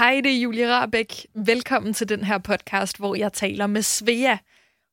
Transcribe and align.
Hej, 0.00 0.20
det 0.24 0.32
er 0.32 0.40
Julie 0.40 0.74
Rabeck. 0.74 1.12
Velkommen 1.34 1.94
til 1.94 2.08
den 2.08 2.24
her 2.24 2.38
podcast, 2.38 2.98
hvor 2.98 3.14
jeg 3.14 3.32
taler 3.32 3.66
med 3.66 3.82
Svea. 3.82 4.36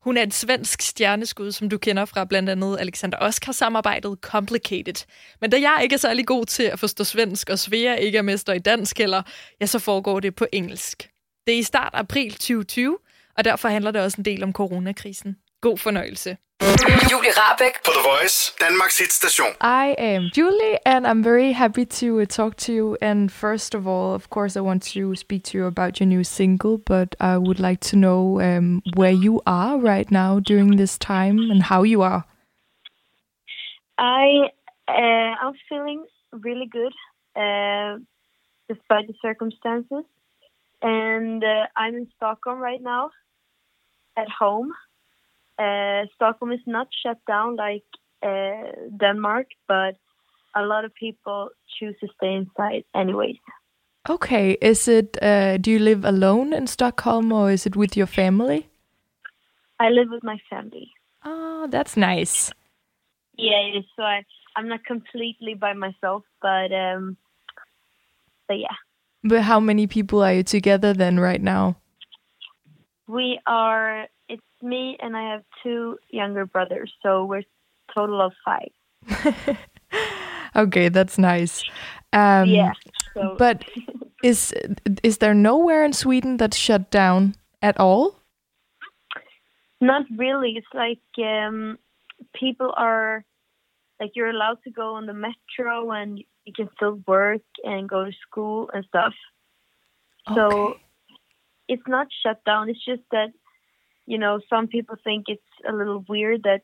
Hun 0.04 0.18
er 0.18 0.24
et 0.24 0.34
svensk 0.34 0.82
stjerneskud, 0.82 1.52
som 1.52 1.70
du 1.70 1.78
kender 1.78 2.06
fra 2.06 2.26
blandt 2.26 2.50
andet 2.50 2.78
Alexander 2.80 3.18
Oscar-samarbejdet 3.22 4.18
Complicated. 4.22 5.06
Men 5.42 5.50
da 5.50 5.58
jeg 5.58 5.80
ikke 5.84 5.94
er 5.94 5.98
særlig 5.98 6.26
god 6.26 6.46
til 6.46 6.64
at 6.64 6.80
forstå 6.80 7.04
svensk, 7.04 7.50
og 7.50 7.60
Svea 7.60 7.96
ikke 7.96 8.18
er 8.18 8.22
mester 8.22 8.54
i 8.54 8.60
dansk 8.60 8.98
heller, 8.98 9.22
ja, 9.62 9.66
så 9.66 9.80
foregår 9.80 10.20
det 10.20 10.36
på 10.36 10.46
engelsk. 10.54 11.10
Det 11.48 11.54
er 11.54 11.60
i 11.60 11.64
start 11.64 11.92
april 11.94 12.32
2020, 12.32 12.98
og 13.38 13.46
derfor 13.46 13.70
handler 13.70 13.92
det 13.92 14.02
også 14.02 14.18
en 14.18 14.26
del 14.26 14.44
om 14.44 14.54
coronakrisen. 14.54 15.36
God 15.62 15.78
fornøjelse. 15.78 16.38
Julie 17.12 17.34
Rabeck 17.42 17.76
på 17.86 17.92
The 17.98 18.04
Voice, 18.12 18.56
Danmarks 18.60 18.98
hitstation. 19.00 19.50
I 19.62 19.96
am 19.98 20.22
Julie, 20.38 20.78
and 20.86 21.06
I'm 21.08 21.24
very 21.24 21.52
happy 21.52 21.86
to 21.86 22.20
uh, 22.20 22.26
talk 22.26 22.56
to 22.58 22.72
you. 22.74 22.98
And 23.02 23.32
first 23.32 23.76
of 23.76 23.88
all, 23.88 24.14
of 24.14 24.30
course, 24.30 24.60
I 24.60 24.62
want 24.62 24.84
to 24.94 25.16
speak 25.16 25.44
to 25.44 25.58
you 25.58 25.66
about 25.66 26.00
your 26.00 26.08
new 26.08 26.24
single, 26.24 26.78
but 26.78 27.16
I 27.20 27.38
would 27.38 27.60
like 27.60 27.82
to 27.92 27.96
know 27.96 28.42
um, 28.42 28.82
where 28.96 29.12
you 29.26 29.42
are 29.46 29.78
right 29.78 30.10
now 30.12 30.40
during 30.40 30.78
this 30.78 30.98
time 30.98 31.38
and 31.52 31.64
how 31.64 31.84
you 31.84 32.02
are. 32.02 32.26
I 33.98 34.50
uh, 34.88 35.34
I'm 35.44 35.54
feeling 35.70 36.06
really 36.32 36.68
good 36.68 36.94
uh, 37.36 37.98
despite 38.70 39.08
the 39.08 39.16
circumstances, 39.22 40.06
and 40.82 41.44
uh, 41.44 41.66
I'm 41.76 41.96
in 41.96 42.08
Stockholm 42.16 42.60
right 42.60 42.82
now, 42.82 43.12
at 44.18 44.30
home. 44.30 44.72
Uh, 45.60 46.06
Stockholm 46.16 46.52
is 46.52 46.60
not 46.66 46.88
shut 47.04 47.18
down 47.28 47.56
like 47.56 47.84
uh, 48.24 48.72
Denmark, 49.00 49.48
but 49.68 49.96
a 50.56 50.62
lot 50.62 50.86
of 50.86 50.94
people 50.94 51.50
choose 51.80 51.96
to 52.02 52.08
stay 52.18 52.34
inside 52.34 52.84
anyways. 52.96 53.38
Okay, 54.10 54.58
is 54.62 54.88
it? 54.88 55.18
Uh, 55.22 55.58
do 55.58 55.72
you 55.72 55.80
live 55.80 56.06
alone 56.06 56.54
in 56.54 56.68
Stockholm, 56.68 57.32
or 57.34 57.52
is 57.52 57.66
it 57.66 57.76
with 57.76 57.98
your 57.98 58.08
family? 58.08 58.70
I 59.80 59.90
live 59.90 60.08
with 60.10 60.24
my 60.24 60.38
family. 60.50 60.92
Oh, 61.26 61.68
that's 61.70 61.98
nice. 61.98 62.52
Yeah, 63.38 63.60
it 63.68 63.78
is. 63.80 63.86
So 63.96 64.04
I, 64.04 64.24
I'm 64.56 64.68
not 64.70 64.86
completely 64.86 65.56
by 65.56 65.74
myself, 65.74 66.24
but 66.42 66.72
um, 66.72 67.18
but 68.48 68.60
yeah. 68.60 68.76
But 69.24 69.42
how 69.42 69.60
many 69.60 69.88
people 69.88 70.24
are 70.24 70.34
you 70.34 70.44
together 70.44 70.94
then 70.94 71.20
right 71.20 71.42
now? 71.42 71.78
We 73.08 73.40
are. 73.46 74.08
Me 74.62 74.98
and 75.02 75.16
I 75.16 75.32
have 75.32 75.44
two 75.64 75.98
younger 76.10 76.46
brothers, 76.46 76.92
so 77.04 77.26
we're 77.26 77.44
total 77.94 78.22
of 78.22 78.34
five. 78.44 78.72
okay, 80.56 80.90
that's 80.90 81.18
nice. 81.18 81.64
Um, 82.14 82.50
yeah. 82.50 82.72
So. 83.14 83.36
But 83.38 83.66
is 84.24 84.54
is 85.04 85.20
there 85.20 85.34
nowhere 85.34 85.86
in 85.86 85.94
Sweden 85.94 86.38
that's 86.38 86.58
shut 86.58 86.90
down 86.90 87.36
at 87.62 87.80
all? 87.80 88.20
Not 89.80 90.04
really. 90.16 90.58
It's 90.58 90.74
like 90.74 91.02
um, 91.24 91.78
people 92.34 92.74
are 92.76 93.24
like 94.00 94.12
you're 94.16 94.30
allowed 94.30 94.64
to 94.64 94.72
go 94.72 94.96
on 94.96 95.06
the 95.06 95.14
metro 95.14 95.92
and 95.92 96.24
you 96.46 96.54
can 96.54 96.70
still 96.76 97.00
work 97.08 97.42
and 97.64 97.90
go 97.90 98.06
to 98.06 98.12
school 98.28 98.70
and 98.74 98.86
stuff. 98.86 99.14
So 100.34 100.76
it's 101.68 101.88
not 101.88 102.08
shut 102.24 102.44
down. 102.44 102.70
It's 102.70 102.84
just 102.84 103.02
that 103.12 103.32
you 104.08 104.18
know 104.18 104.40
some 104.50 104.68
people 104.68 104.96
think 105.04 105.26
it's 105.28 105.42
a 105.68 105.74
little 105.74 106.04
weird 106.08 106.44
that 106.44 106.62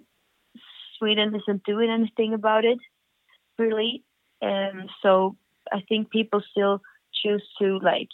Sweden 0.97 1.35
isn't 1.35 1.63
doing 1.63 1.89
anything 1.89 2.33
about 2.33 2.65
it, 2.65 2.79
really. 3.59 4.03
And 4.41 4.89
so 5.01 5.35
I 5.71 5.81
think 5.87 6.09
people 6.09 6.41
still 6.51 6.81
choose 7.13 7.43
to 7.59 7.79
like 7.79 8.07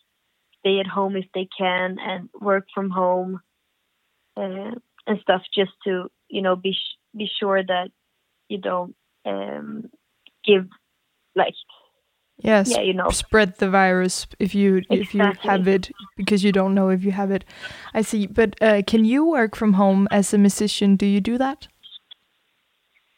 stay 0.60 0.80
at 0.80 0.88
home 0.88 1.16
if 1.16 1.26
they 1.34 1.48
can 1.58 1.98
and 2.00 2.30
work 2.40 2.66
from 2.74 2.90
home 2.90 3.40
uh, 4.36 4.72
and 5.08 5.20
stuff, 5.22 5.42
just 5.54 5.72
to 5.86 6.10
you 6.28 6.42
know 6.42 6.56
be 6.56 6.76
be 7.16 7.30
sure 7.40 7.64
that 7.64 7.90
you 8.48 8.58
don't 8.58 8.96
um, 9.26 9.90
give 10.44 10.68
like 11.36 11.54
Yes. 12.42 12.70
Yeah, 12.70 12.82
you 12.82 12.94
know. 12.94 13.10
Spread 13.10 13.58
the 13.58 13.70
virus 13.70 14.28
if 14.40 14.56
you 14.56 14.82
if 14.90 15.14
you 15.14 15.22
have 15.44 15.68
it 15.68 15.92
because 16.16 16.44
you 16.44 16.52
don't 16.52 16.74
know 16.74 16.90
if 16.90 17.04
you 17.04 17.12
have 17.12 17.32
it. 17.32 17.44
I 17.94 18.02
see. 18.02 18.28
But 18.28 18.62
uh, 18.62 18.82
can 18.88 19.06
you 19.06 19.26
work 19.26 19.56
from 19.56 19.74
home 19.74 20.08
as 20.12 20.34
a 20.34 20.38
musician? 20.38 20.96
Do 20.96 21.06
you 21.06 21.20
do 21.20 21.38
that? 21.38 21.68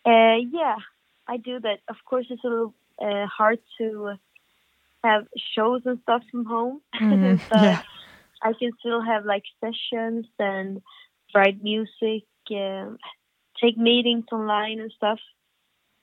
Uh, 0.06 0.38
yeah, 0.52 0.78
I 1.28 1.38
do 1.38 1.60
that. 1.60 1.80
Of 1.88 1.98
course, 2.06 2.26
it's 2.30 2.44
a 2.44 2.48
little 2.48 2.74
uh, 3.00 3.28
hard 3.28 3.60
to 3.78 4.14
have 5.04 5.28
shows 5.56 5.82
and 5.86 6.00
stuff 6.04 6.24
from 6.32 6.46
home, 6.46 6.82
Mhm, 6.96 7.40
but 7.50 7.62
yeah. 7.62 7.82
I 8.44 8.54
can 8.54 8.72
still 8.80 9.02
have 9.02 9.26
like 9.26 9.44
sessions 9.60 10.26
and 10.40 10.82
write 11.36 11.62
music, 11.64 12.24
um, 12.52 12.98
take 13.62 13.78
meetings 13.78 14.26
online 14.32 14.80
and 14.80 14.92
stuff. 14.92 15.20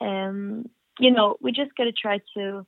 Um, 0.00 0.70
you 1.00 1.10
know, 1.10 1.36
we 1.40 1.50
just 1.52 1.74
gotta 1.76 1.92
try 1.92 2.20
to 2.36 2.64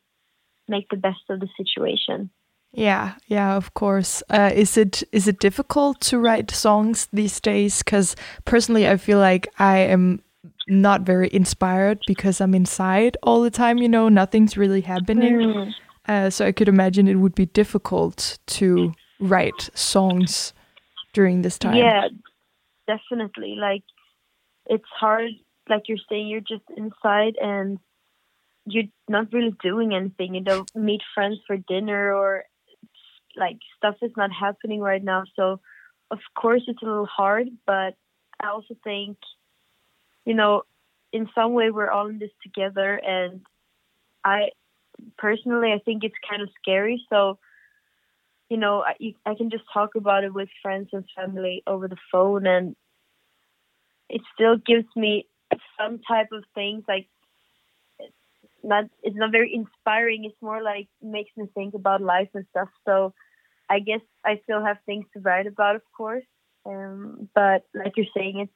make 0.70 0.88
the 0.88 0.97
best 0.97 1.28
of 1.28 1.41
the 1.41 1.48
situation. 1.56 2.31
Yeah, 2.72 3.14
yeah, 3.26 3.56
of 3.56 3.75
course. 3.75 4.22
Uh, 4.31 4.50
is 4.54 4.76
it 4.76 5.03
is 5.12 5.26
it 5.26 5.41
difficult 5.41 6.00
to 6.03 6.19
write 6.19 6.50
songs 6.53 7.08
these 7.12 7.41
days? 7.41 7.82
Because 7.82 8.14
personally, 8.44 8.88
I 8.88 8.97
feel 8.97 9.19
like 9.19 9.48
I 9.58 9.78
am 9.78 10.22
not 10.69 11.03
very 11.03 11.28
inspired 11.32 11.98
because 12.06 12.41
I'm 12.41 12.54
inside 12.54 13.16
all 13.22 13.42
the 13.42 13.50
time. 13.50 13.78
You 13.78 13.88
know, 13.88 14.08
nothing's 14.08 14.56
really 14.56 14.82
happening. 14.82 15.38
Mm. 15.38 15.75
Uh, 16.06 16.31
so 16.31 16.47
I 16.47 16.53
could 16.53 16.69
imagine 16.69 17.08
it 17.08 17.16
would 17.16 17.34
be 17.34 17.47
difficult 17.47 18.38
to 18.47 18.92
write 19.19 19.70
songs 19.75 20.54
during 21.12 21.42
this 21.42 21.58
time. 21.58 21.75
Yeah, 21.75 22.08
definitely. 22.87 23.56
Like 23.56 23.82
it's 24.66 24.88
hard. 24.98 25.31
Like 25.69 25.82
you're 25.88 25.98
saying, 26.08 26.28
you're 26.28 26.41
just 26.41 26.64
inside 26.76 27.37
and 27.41 27.78
you're 28.66 28.84
not 29.09 29.32
really 29.32 29.54
doing 29.62 29.94
anything. 29.94 30.34
You 30.34 30.43
don't 30.43 30.75
meet 30.75 31.00
friends 31.15 31.38
for 31.47 31.56
dinner 31.56 32.12
or 32.15 32.44
like 33.37 33.59
stuff 33.76 33.97
is 34.03 34.12
not 34.16 34.31
happening 34.32 34.81
right 34.81 35.03
now. 35.03 35.25
So 35.37 35.60
of 36.10 36.19
course 36.37 36.62
it's 36.66 36.82
a 36.82 36.87
little 36.87 37.06
hard, 37.06 37.49
but 37.66 37.94
I 38.41 38.49
also 38.49 38.75
think, 38.82 39.19
you 40.25 40.34
know, 40.34 40.62
in 41.12 41.28
some 41.34 41.54
way 41.54 41.70
we're 41.70 41.91
all 41.91 42.09
in 42.09 42.19
this 42.19 42.31
together 42.43 43.00
and 43.04 43.41
I 44.25 44.50
personally 45.16 45.72
I 45.72 45.78
think 45.78 46.04
it's 46.04 46.15
kind 46.28 46.43
of 46.43 46.49
scary. 46.62 47.04
So 47.09 47.38
you 48.50 48.56
know, 48.56 48.82
I, 48.82 49.15
I 49.25 49.34
can 49.37 49.49
just 49.49 49.62
talk 49.72 49.94
about 49.94 50.25
it 50.25 50.34
with 50.34 50.49
friends 50.60 50.88
and 50.93 51.04
family 51.16 51.62
over 51.69 51.87
the 51.87 51.97
phone, 52.10 52.47
and 52.47 52.75
it 54.09 54.22
still 54.34 54.56
gives 54.56 54.88
me 54.97 55.26
some 55.78 56.00
type 56.00 56.31
of 56.32 56.43
things. 56.53 56.82
Like, 56.88 57.09
not 58.62 58.84
it's 59.03 59.16
not 59.16 59.32
very 59.32 59.53
inspiring. 59.54 60.25
It's 60.25 60.43
more 60.43 60.62
like 60.62 60.88
makes 61.03 61.31
me 61.37 61.47
think 61.54 61.75
about 61.75 62.00
life 62.00 62.28
and 62.34 62.44
stuff. 62.50 62.69
So, 62.87 63.15
I 63.69 63.81
guess 63.81 64.00
I 64.25 64.41
still 64.44 64.65
have 64.65 64.78
things 64.87 65.06
to 65.15 65.21
write 65.21 65.47
about, 65.47 65.76
of 65.76 65.82
course. 65.97 66.25
Um, 66.66 67.28
but 67.34 67.65
like 67.75 67.97
you're 67.97 68.15
saying, 68.16 68.41
it's 68.41 68.53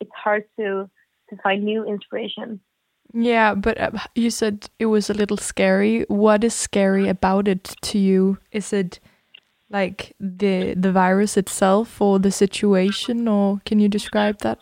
it's 0.00 0.14
hard 0.14 0.44
to 0.58 0.88
to 1.30 1.36
find 1.42 1.64
new 1.64 1.84
inspiration. 1.84 2.60
Yeah, 3.12 3.54
but 3.54 3.80
uh, 3.80 3.90
you 4.14 4.30
said 4.30 4.68
it 4.78 4.86
was 4.86 5.08
a 5.08 5.14
little 5.14 5.38
scary. 5.38 6.04
What 6.08 6.44
is 6.44 6.54
scary 6.54 7.08
about 7.08 7.48
it 7.48 7.64
to 7.82 7.98
you? 7.98 8.38
Is 8.52 8.72
it 8.72 9.00
like 9.70 10.14
the 10.20 10.74
the 10.74 10.92
virus 10.92 11.36
itself 11.36 12.00
or 12.00 12.18
the 12.18 12.30
situation 12.30 13.28
or 13.28 13.60
can 13.64 13.78
you 13.78 13.88
describe 13.88 14.38
that? 14.40 14.58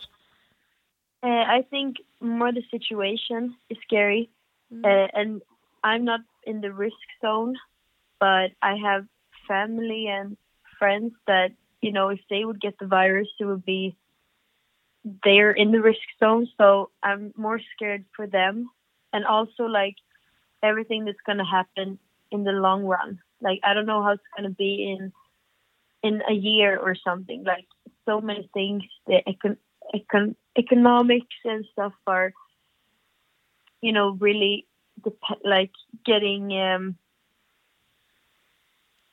Uh, 1.23 1.27
I 1.27 1.65
think 1.69 1.97
more 2.21 2.51
the 2.51 2.63
situation 2.71 3.55
is 3.69 3.77
scary, 3.83 4.29
uh, 4.83 5.07
and 5.13 5.41
I'm 5.83 6.05
not 6.05 6.21
in 6.45 6.61
the 6.61 6.71
risk 6.71 6.95
zone, 7.21 7.55
but 8.19 8.51
I 8.61 8.75
have 8.75 9.05
family 9.47 10.07
and 10.07 10.37
friends 10.79 11.13
that 11.27 11.51
you 11.81 11.91
know 11.91 12.09
if 12.09 12.19
they 12.29 12.45
would 12.45 12.61
get 12.61 12.77
the 12.79 12.87
virus, 12.87 13.27
it 13.39 13.45
would 13.45 13.65
be 13.65 13.95
they're 15.23 15.51
in 15.51 15.71
the 15.71 15.81
risk 15.81 15.99
zone. 16.19 16.47
So 16.57 16.89
I'm 17.03 17.33
more 17.37 17.59
scared 17.75 18.05
for 18.15 18.27
them, 18.27 18.69
and 19.13 19.25
also 19.25 19.63
like 19.63 19.95
everything 20.63 21.05
that's 21.05 21.21
gonna 21.25 21.45
happen 21.45 21.99
in 22.31 22.43
the 22.43 22.51
long 22.51 22.83
run. 22.83 23.19
Like 23.41 23.59
I 23.63 23.73
don't 23.73 23.85
know 23.85 24.03
how 24.03 24.11
it's 24.11 24.23
gonna 24.35 24.49
be 24.49 24.95
in 24.97 25.11
in 26.03 26.21
a 26.29 26.33
year 26.33 26.77
or 26.77 26.95
something. 26.95 27.43
Like 27.43 27.65
so 28.05 28.21
many 28.21 28.49
things, 28.53 28.83
the 29.05 29.21
econ- 29.27 29.57
econ- 29.93 30.35
economics 30.57 31.35
and 31.45 31.65
stuff 31.71 31.93
are, 32.05 32.33
you 33.81 33.91
know, 33.91 34.17
really 34.19 34.65
dep- 35.03 35.41
like 35.43 35.71
getting. 36.05 36.51
um 36.53 36.97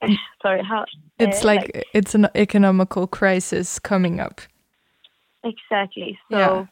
Sorry, 0.42 0.62
how? 0.62 0.84
It's 1.18 1.42
uh, 1.42 1.46
like, 1.46 1.86
it's 1.94 2.14
an 2.14 2.28
economical 2.34 3.06
crisis 3.06 3.78
coming 3.78 4.20
up. 4.20 4.40
exactly. 5.44 6.18
So 6.30 6.38
Yeah. 6.38 6.66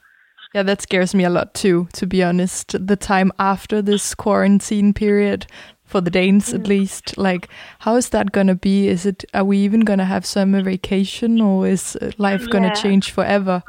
Yeah, 0.54 0.64
that 0.64 0.82
scares 0.82 1.14
me 1.14 1.24
a 1.24 1.30
lot 1.30 1.54
too, 1.54 1.88
to 1.94 2.06
be 2.06 2.22
honest. 2.22 2.74
The 2.86 2.96
time 2.96 3.32
after 3.38 3.80
this 3.80 4.14
quarantine 4.14 4.92
period 4.92 5.46
for 5.84 6.02
the 6.02 6.10
Danes 6.10 6.52
at 6.52 6.66
least. 6.66 7.16
Like, 7.16 7.48
how 7.78 7.96
is 7.96 8.10
that 8.10 8.32
gonna 8.32 8.54
be? 8.54 8.88
Is 8.88 9.06
it? 9.06 9.24
Are 9.32 9.44
we 9.44 9.58
even 9.58 9.80
gonna 9.80 10.04
have 10.04 10.26
summer 10.26 10.62
vacation, 10.62 11.40
or 11.40 11.66
is 11.66 11.96
uh, 11.96 12.10
life 12.18 12.50
gonna 12.50 12.74
change 12.76 13.10
forever? 13.12 13.62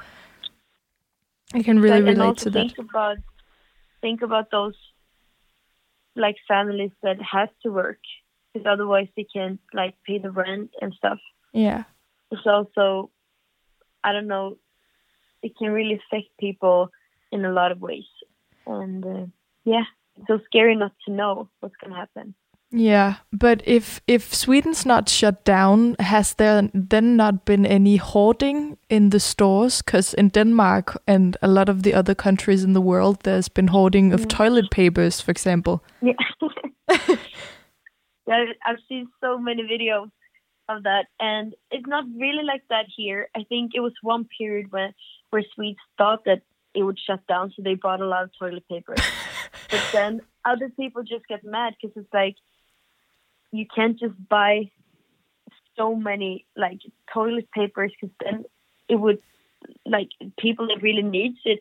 I 1.53 1.63
can 1.63 1.79
really 1.79 2.01
Like, 2.01 2.15
relate 2.15 2.37
to 2.39 2.49
that. 2.49 2.67
think 2.67 2.79
about 2.79 3.17
think 4.03 4.21
about 4.21 4.51
those 4.51 4.75
like 6.15 6.35
families 6.47 6.91
that 7.01 7.17
have 7.19 7.50
to 7.63 7.71
work 7.71 7.97
because 8.53 8.67
otherwise 8.69 9.07
they 9.15 9.25
can't 9.33 9.59
like 9.73 9.95
pay 10.05 10.19
the 10.19 10.29
rent 10.29 10.69
and 10.79 10.94
stuff. 10.94 11.17
Yeah. 11.53 11.85
It's 12.29 12.45
also 12.45 13.09
I 14.03 14.11
don't 14.11 14.27
know 14.27 14.57
it 15.41 15.57
can 15.57 15.71
really 15.71 15.95
affect 15.95 16.27
people 16.39 16.89
in 17.31 17.45
a 17.45 17.51
lot 17.51 17.71
of 17.71 17.81
ways 17.81 18.09
and 18.67 19.03
uh, 19.05 19.25
yeah 19.65 19.83
it's 20.15 20.27
so 20.27 20.39
scary 20.45 20.75
not 20.75 20.94
to 21.05 21.11
know 21.11 21.50
what's 21.59 21.75
gonna 21.81 21.95
happen. 21.95 22.35
Yeah, 22.75 23.17
but 23.31 23.61
if 23.65 24.01
if 24.07 24.33
Sweden's 24.33 24.83
not 24.83 25.07
shut 25.07 25.45
down, 25.45 25.95
has 25.99 26.33
there 26.33 26.71
then 26.73 27.15
not 27.15 27.45
been 27.45 27.67
any 27.67 27.97
hoarding 27.97 28.77
in 28.89 29.11
the 29.11 29.19
stores? 29.19 29.83
Because 29.83 30.15
in 30.15 30.29
Denmark 30.29 30.99
and 31.05 31.37
a 31.43 31.47
lot 31.47 31.69
of 31.69 31.83
the 31.83 31.93
other 31.93 32.15
countries 32.15 32.63
in 32.63 32.73
the 32.73 32.81
world, 32.81 33.19
there's 33.21 33.47
been 33.47 33.67
hoarding 33.67 34.11
of 34.11 34.21
mm. 34.21 34.29
toilet 34.29 34.71
papers, 34.71 35.21
for 35.21 35.29
example. 35.29 35.83
Yeah. 36.01 36.13
yeah, 38.27 38.45
I've 38.65 38.81
seen 38.89 39.07
so 39.21 39.37
many 39.37 39.61
videos 39.61 40.09
of 40.67 40.81
that, 40.81 41.05
and 41.19 41.53
it's 41.69 41.87
not 41.87 42.05
really 42.19 42.43
like 42.43 42.63
that 42.69 42.85
here. 42.97 43.29
I 43.35 43.43
think 43.49 43.73
it 43.75 43.81
was 43.81 43.93
one 44.01 44.25
period 44.35 44.71
when 44.71 44.95
where 45.29 45.43
Swedes 45.53 45.77
thought 45.99 46.25
that 46.25 46.41
it 46.73 46.81
would 46.81 46.97
shut 46.97 47.19
down, 47.27 47.53
so 47.55 47.61
they 47.61 47.75
bought 47.75 48.01
a 48.01 48.07
lot 48.07 48.23
of 48.23 48.31
toilet 48.39 48.67
paper. 48.67 48.95
but 49.69 49.83
then 49.93 50.21
other 50.43 50.69
people 50.69 51.03
just 51.03 51.27
get 51.27 51.43
mad 51.43 51.75
because 51.79 51.95
it's 51.95 52.11
like 52.11 52.35
you 53.53 53.65
can't 53.73 53.97
just 54.00 54.15
buy 54.29 54.69
so 55.77 55.95
many 55.95 56.45
like 56.57 56.79
toilet 57.13 57.50
papers 57.51 57.91
because 58.00 58.13
then 58.23 58.44
it 58.89 58.95
would 58.95 59.19
like 59.85 60.09
people 60.38 60.67
that 60.67 60.81
really 60.81 61.01
needs 61.03 61.38
it 61.45 61.59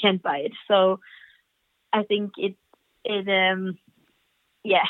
can't 0.00 0.22
buy 0.22 0.38
it. 0.38 0.52
So 0.66 0.98
I 1.92 2.02
think 2.02 2.32
it 2.36 2.54
it 3.04 3.28
um 3.28 3.78
yeah 4.64 4.86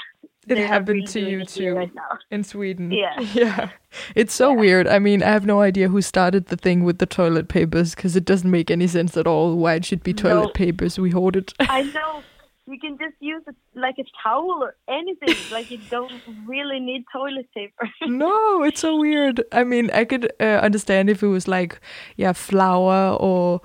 It 0.47 0.57
happened 0.59 0.89
really 0.89 1.07
to 1.15 1.21
you 1.21 1.45
too 1.45 1.75
right 1.75 1.91
in 2.31 2.45
Sweden. 2.45 2.93
Yeah. 2.93 3.21
yeah. 3.35 3.69
It's 4.15 4.35
so 4.35 4.51
Yeah. 4.51 4.61
weird. 4.61 4.87
I 4.89 4.99
mean, 4.99 5.23
I 5.23 5.31
have 5.31 5.47
no 5.47 5.61
idea 5.61 5.89
who 5.89 6.01
started 6.03 6.47
the 6.47 6.57
thing 6.57 6.85
with 6.85 6.99
the 6.99 7.07
toilet 7.07 7.49
papers 7.49 7.95
because 7.95 8.17
it 8.17 8.25
doesn't 8.25 8.51
make 8.51 8.71
any 8.71 8.87
sense 8.87 9.17
at 9.17 9.27
all 9.27 9.57
why 9.57 9.75
it 9.75 9.85
should 9.85 10.03
be 10.03 10.13
toilet 10.15 10.47
No. 10.47 10.53
papers 10.67 10.99
we 10.99 11.11
hoarded. 11.11 11.53
I 11.61 11.83
know 11.97 12.23
you 12.67 12.79
can 12.79 12.97
just 12.99 13.17
use 13.21 13.43
it 13.47 13.57
like 13.75 13.97
a 13.99 14.05
towel 14.23 14.63
or 14.63 14.77
anything. 14.89 15.37
like 15.53 15.71
you 15.71 15.79
don't 15.91 16.13
really 16.47 16.81
need 16.81 17.05
toilet 17.13 17.49
paper. 17.55 17.89
no, 18.07 18.63
it's 18.63 18.81
so 18.81 18.97
weird. 18.99 19.43
I 19.53 19.65
mean, 19.65 19.91
I 19.91 20.05
could 20.05 20.33
uh, 20.41 20.61
understand 20.63 21.11
if 21.11 21.23
it 21.23 21.29
was 21.29 21.47
like, 21.47 21.81
yeah, 22.17 22.33
flour 22.33 23.17
or 23.21 23.61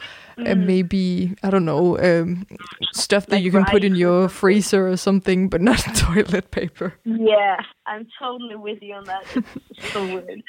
uh, 0.46 0.56
maybe 0.56 1.36
I 1.44 1.50
don't 1.50 1.66
know, 1.66 1.98
um, 2.00 2.46
stuff 2.94 3.26
that 3.28 3.40
Mm. 3.40 3.40
Like 3.40 3.44
you 3.46 3.52
can 3.52 3.66
put 3.66 3.84
in 3.84 3.96
your 3.96 4.28
freezer 4.28 4.88
or 4.88 4.98
something, 4.98 5.50
but 5.50 5.62
not 5.62 5.80
toilet 5.96 6.52
paper. 6.52 6.96
yeah, 7.06 7.58
I'm 7.86 8.08
totally 8.20 8.56
with 8.56 8.80
you 8.82 8.96
on 8.96 9.06
that. 9.06 9.24
It's 9.36 9.94
so 9.94 10.06
weird. 10.06 10.44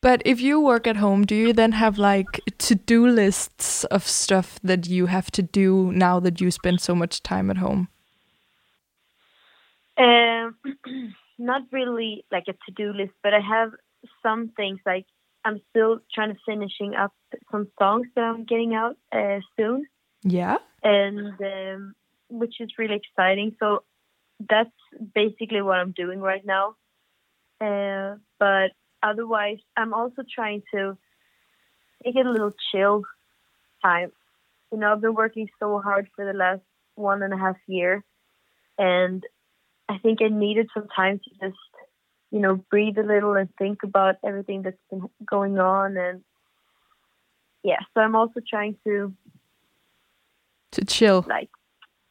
But 0.00 0.22
if 0.24 0.40
you 0.40 0.60
work 0.60 0.86
at 0.86 0.96
home, 0.96 1.24
do 1.24 1.34
you 1.34 1.52
then 1.52 1.72
have 1.72 1.98
like 1.98 2.40
to-do 2.58 3.06
lists 3.06 3.84
of 3.84 4.06
stuff 4.06 4.58
that 4.62 4.86
you 4.86 5.06
have 5.06 5.30
to 5.32 5.42
do 5.42 5.92
now 5.92 6.20
that 6.20 6.40
you 6.40 6.50
spend 6.50 6.80
so 6.80 6.94
much 6.94 7.22
time 7.22 7.50
at 7.50 7.58
home? 7.58 7.88
Um, 9.96 10.56
not 11.38 11.62
really 11.72 12.24
like 12.30 12.44
a 12.48 12.52
to-do 12.66 12.92
list, 12.92 13.12
but 13.22 13.34
I 13.34 13.40
have 13.40 13.72
some 14.22 14.48
things 14.56 14.80
like 14.86 15.06
I'm 15.44 15.60
still 15.70 16.00
trying 16.14 16.32
to 16.32 16.40
finishing 16.46 16.94
up 16.94 17.12
some 17.50 17.68
songs 17.78 18.06
that 18.14 18.22
I'm 18.24 18.44
getting 18.44 18.74
out 18.74 18.96
uh, 19.12 19.40
soon, 19.56 19.86
Yeah. 20.22 20.58
and 20.82 21.34
um, 21.40 21.94
which 22.28 22.60
is 22.60 22.70
really 22.78 22.96
exciting. 22.96 23.54
So 23.60 23.82
that's 24.48 24.70
basically 25.14 25.62
what 25.62 25.78
I'm 25.78 25.92
doing 25.92 26.20
right 26.20 26.44
now. 26.44 26.76
Uh, 27.60 28.16
but 28.38 28.72
otherwise, 29.02 29.58
I'm 29.76 29.92
also 29.94 30.22
trying 30.34 30.62
to 30.74 30.96
take 32.02 32.16
it 32.16 32.26
a 32.26 32.30
little 32.30 32.52
chill 32.72 33.04
time. 33.82 34.12
You 34.72 34.78
know, 34.78 34.92
I've 34.92 35.00
been 35.00 35.14
working 35.14 35.48
so 35.60 35.78
hard 35.80 36.08
for 36.16 36.24
the 36.24 36.36
last 36.36 36.62
one 36.96 37.22
and 37.22 37.32
a 37.32 37.36
half 37.36 37.56
year, 37.66 38.02
and 38.78 39.22
I 39.88 39.98
think 39.98 40.20
I 40.22 40.28
needed 40.28 40.68
some 40.74 40.88
time 40.94 41.20
to 41.20 41.30
just, 41.46 41.60
you 42.30 42.40
know, 42.40 42.56
breathe 42.70 42.98
a 42.98 43.02
little 43.02 43.34
and 43.34 43.48
think 43.58 43.82
about 43.82 44.16
everything 44.24 44.62
that's 44.62 44.76
been 44.90 45.08
going 45.28 45.58
on. 45.58 45.96
And 45.96 46.22
yeah, 47.62 47.78
so 47.92 48.00
I'm 48.00 48.16
also 48.16 48.40
trying 48.48 48.76
to, 48.84 49.14
To 50.72 50.84
chill. 50.84 51.24
like, 51.28 51.50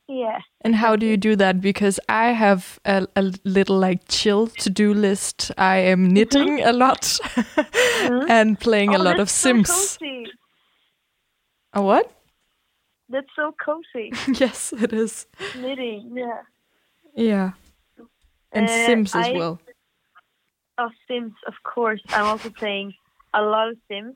yeah, 0.08 0.40
And 0.62 0.76
how 0.76 0.96
do 0.96 1.06
you 1.06 1.18
do 1.18 1.36
that? 1.38 1.62
Because 1.62 2.00
I 2.10 2.32
have 2.34 2.80
a, 2.86 3.08
a 3.16 3.32
little 3.46 3.78
like 3.80 4.08
chill 4.10 4.48
to 4.48 4.70
do 4.70 4.94
list. 4.94 5.52
I 5.58 5.78
am 5.78 6.06
mm-hmm. 6.06 6.14
knitting 6.14 6.62
a 6.64 6.74
lot 6.74 7.02
mm-hmm. 7.02 8.26
and 8.30 8.60
playing 8.60 8.94
a 8.94 9.00
Oh, 9.00 9.04
lot 9.04 9.20
of 9.20 9.30
so 9.30 9.50
Sims. 9.50 9.70
cozy. 9.70 10.26
A 11.74 11.82
what? 11.82 12.12
That's 13.10 13.28
so 13.36 13.56
cozy. 13.64 14.12
yes, 14.40 14.74
it 14.74 14.94
is. 14.94 15.26
Knitting, 15.56 16.12
yeah. 16.16 16.42
Yeah. 17.16 17.52
And 18.54 18.70
Uh, 18.70 18.86
Sims 18.86 19.16
as 19.16 19.28
I- 19.28 19.34
well. 19.34 19.60
Oh, 20.78 20.90
Sims, 21.08 21.34
of 21.46 21.54
course. 21.64 22.02
I'm 22.10 22.26
also 22.26 22.50
playing 22.50 22.94
a 23.34 23.42
lot 23.42 23.70
of 23.70 23.78
Sims. 23.88 24.16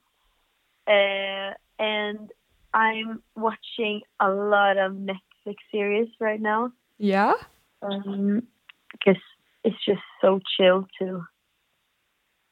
Uh, 0.88 1.54
and 1.80 2.32
I'm 2.74 3.22
watching 3.36 4.02
a 4.20 4.30
lot 4.30 4.78
of 4.78 4.94
Netflix 4.94 5.58
series 5.72 6.10
right 6.20 6.40
now. 6.40 6.72
Yeah? 6.98 7.34
Um, 7.82 8.48
because 8.92 9.22
it's 9.64 9.84
just 9.86 10.02
so 10.22 10.40
chill 10.56 10.88
to 11.00 11.26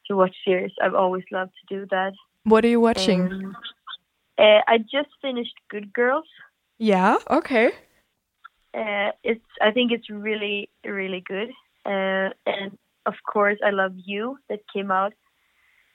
to 0.06 0.14
watch 0.16 0.36
series. 0.44 0.70
I've 0.80 0.94
always 0.94 1.24
loved 1.32 1.52
to 1.60 1.78
do 1.78 1.86
that. 1.90 2.12
What 2.44 2.64
are 2.64 2.68
you 2.68 2.78
watching? 2.80 3.22
Um, 3.22 3.56
uh, 4.38 4.60
I 4.68 4.78
just 4.78 5.08
finished 5.20 5.54
Good 5.68 5.92
Girls. 5.92 6.28
yeah, 6.78 7.16
okay. 7.28 7.72
Uh, 8.72 9.10
it's 9.24 9.44
I 9.60 9.70
think 9.72 9.90
it's 9.90 10.08
really 10.10 10.68
really 10.84 11.20
good. 11.22 11.50
Uh, 11.86 12.30
and 12.46 12.76
of 13.06 13.14
course, 13.32 13.58
I 13.64 13.70
love 13.70 13.92
You 13.94 14.38
that 14.48 14.60
came 14.72 14.90
out 14.90 15.14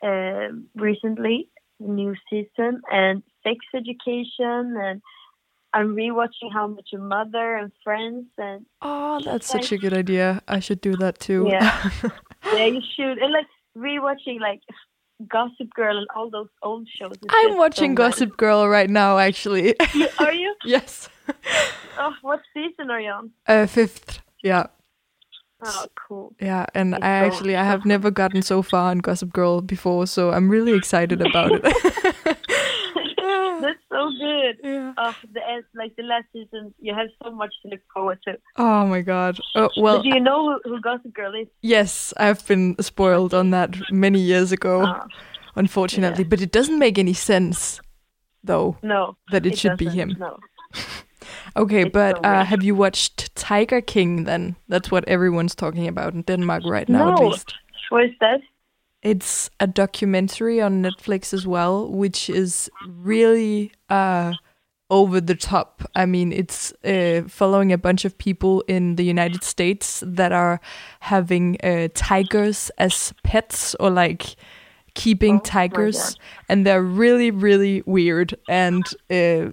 um 0.01 0.67
recently, 0.75 1.49
the 1.79 1.87
new 1.87 2.15
season, 2.29 2.81
and 2.91 3.23
Sex 3.43 3.57
Education, 3.75 4.77
and 4.85 5.01
I'm 5.73 5.95
rewatching 5.95 6.51
How 6.53 6.65
I 6.65 6.67
Met 6.67 6.91
Your 6.91 7.01
Mother 7.01 7.55
and 7.55 7.71
Friends, 7.83 8.25
and 8.37 8.65
Oh, 8.81 9.19
that's 9.23 9.47
such 9.47 9.71
a 9.71 9.77
good 9.77 9.93
idea. 9.93 10.41
I 10.47 10.59
should 10.59 10.81
do 10.81 10.95
that 10.97 11.19
too. 11.19 11.47
Yeah. 11.49 11.89
yeah, 12.57 12.65
you 12.65 12.81
should. 12.95 13.17
And 13.19 13.31
like 13.33 13.47
rewatching 13.77 14.39
like 14.39 14.61
Gossip 15.27 15.69
Girl 15.73 15.97
and 15.97 16.07
all 16.15 16.29
those 16.29 16.49
old 16.63 16.87
shows. 16.97 17.17
I'm 17.29 17.57
watching 17.57 17.95
so 17.95 18.03
nice. 18.03 18.13
Gossip 18.15 18.37
Girl 18.37 18.67
right 18.67 18.89
now, 18.89 19.17
actually. 19.17 19.75
Are 20.19 20.33
you? 20.33 20.55
yes. 20.65 21.09
Oh, 21.97 22.13
what 22.21 22.41
season 22.53 22.89
are 22.89 22.99
you 22.99 23.11
on? 23.11 23.31
Uh, 23.47 23.65
fifth. 23.65 24.19
Yeah. 24.43 24.67
Oh, 25.63 25.85
cool. 25.95 26.33
Yeah, 26.39 26.65
and 26.73 26.93
It's 26.95 27.03
I 27.03 27.21
so- 27.21 27.25
actually 27.27 27.55
I 27.55 27.63
have 27.63 27.85
never 27.85 28.09
gotten 28.11 28.41
so 28.41 28.61
far 28.61 28.91
in 28.91 28.99
Gossip 28.99 29.31
Girl 29.31 29.61
before, 29.61 30.07
so 30.07 30.31
I'm 30.31 30.49
really 30.49 30.73
excited 30.75 31.21
about 31.21 31.51
it. 31.53 31.61
That's 33.61 33.79
so 33.91 34.09
good. 34.19 34.57
yeah. 34.63 34.93
Oh, 34.97 35.15
the 35.33 35.41
end, 35.47 35.63
like 35.75 35.95
the 35.95 36.01
last 36.03 36.25
season, 36.33 36.73
you 36.79 36.95
have 36.95 37.07
so 37.23 37.31
much 37.31 37.53
to 37.61 37.69
look 37.69 37.81
forward 37.93 38.17
to. 38.27 38.37
Oh 38.57 38.87
my 38.87 39.01
god. 39.01 39.37
Oh, 39.55 39.69
well, 39.77 39.97
but 39.97 40.03
do 40.03 40.09
you 40.09 40.19
know 40.19 40.59
who, 40.63 40.69
who 40.71 40.81
Gossip 40.81 41.13
Girl 41.13 41.33
is? 41.35 41.47
yes, 41.61 42.11
I've 42.17 42.45
been 42.47 42.75
spoiled 42.81 43.33
on 43.35 43.51
that 43.51 43.75
many 43.91 44.19
years 44.19 44.51
ago, 44.51 44.83
Oh, 44.85 45.05
unfortunately, 45.55 46.23
but 46.23 46.41
it 46.41 46.51
doesn't 46.51 46.79
make 46.79 46.97
any 46.97 47.13
sense 47.13 47.79
though 48.43 48.77
no, 48.81 49.15
that 49.31 49.45
it, 49.45 49.59
should 49.59 49.77
be 49.77 49.89
him. 49.89 50.15
No. 50.17 50.39
Okay, 51.55 51.83
It's 51.83 51.91
but 51.91 52.25
uh, 52.25 52.43
have 52.43 52.63
you 52.63 52.75
watched 52.75 53.35
Tiger 53.35 53.81
King 53.81 54.23
then? 54.25 54.55
That's 54.67 54.91
what 54.91 55.07
everyone's 55.07 55.55
talking 55.55 55.87
about 55.87 56.13
in 56.13 56.23
Denmark 56.23 56.63
right 56.65 56.89
now 56.89 57.13
at 57.13 57.19
least. 57.19 57.53
What 57.89 58.05
is 58.05 58.11
that? 58.19 58.41
It's 59.01 59.49
a 59.59 59.67
documentary 59.67 60.61
on 60.61 60.83
Netflix 60.83 61.33
as 61.33 61.47
well, 61.47 61.89
which 61.89 62.29
is 62.29 62.69
really 62.87 63.71
uh, 63.89 64.33
over 64.91 65.19
the 65.19 65.33
top. 65.35 65.83
I 65.95 66.05
mean, 66.05 66.31
it's 66.31 66.71
uh, 66.83 67.23
following 67.27 67.71
a 67.73 67.77
bunch 67.77 68.05
of 68.05 68.17
people 68.17 68.61
in 68.67 68.95
the 68.97 69.03
United 69.03 69.43
States 69.43 70.03
that 70.05 70.31
are 70.31 70.59
having 70.99 71.57
uh, 71.63 71.87
tigers 71.95 72.69
as 72.77 73.13
pets 73.23 73.73
or 73.79 73.89
like 73.89 74.35
keeping 74.93 75.37
Oh 75.37 75.39
tigers, 75.39 76.17
and 76.49 76.65
they're 76.65 76.83
really, 76.83 77.31
really 77.31 77.81
weird. 77.85 78.35
And 78.47 78.85
uh, 79.09 79.51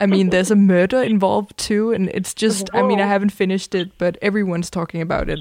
I 0.00 0.06
mean, 0.06 0.30
there's 0.30 0.50
a 0.50 0.56
murder 0.56 1.02
involved 1.02 1.56
too, 1.56 1.92
and 1.92 2.08
it's 2.10 2.34
just. 2.34 2.70
I 2.72 2.82
mean, 2.82 3.00
I 3.00 3.06
haven't 3.06 3.30
finished 3.30 3.74
it, 3.74 3.96
but 3.98 4.18
everyone's 4.20 4.70
talking 4.70 5.00
about 5.00 5.28
it. 5.28 5.40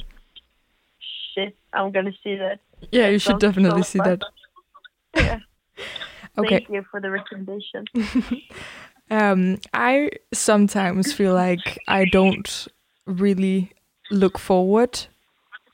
Shit, 1.34 1.56
I'm 1.74 1.92
gonna 1.92 2.14
see 2.24 2.36
that. 2.36 2.60
Yeah, 2.92 3.08
you 3.08 3.20
should 3.20 3.34
so 3.34 3.40
definitely 3.40 3.84
see 3.84 4.00
fun. 4.00 4.20
that. 4.20 4.24
Yeah. 5.16 5.40
Okay. 6.40 6.58
Thank 6.58 6.70
you 6.70 6.84
for 6.90 7.00
the 7.00 7.12
recommendation. 7.12 7.86
Um, 9.12 9.60
I 9.74 10.10
sometimes 10.34 11.14
feel 11.14 11.34
like 11.34 11.78
I 11.88 12.06
don't 12.06 12.68
really 13.06 13.72
look 14.10 14.40
forward 14.40 15.06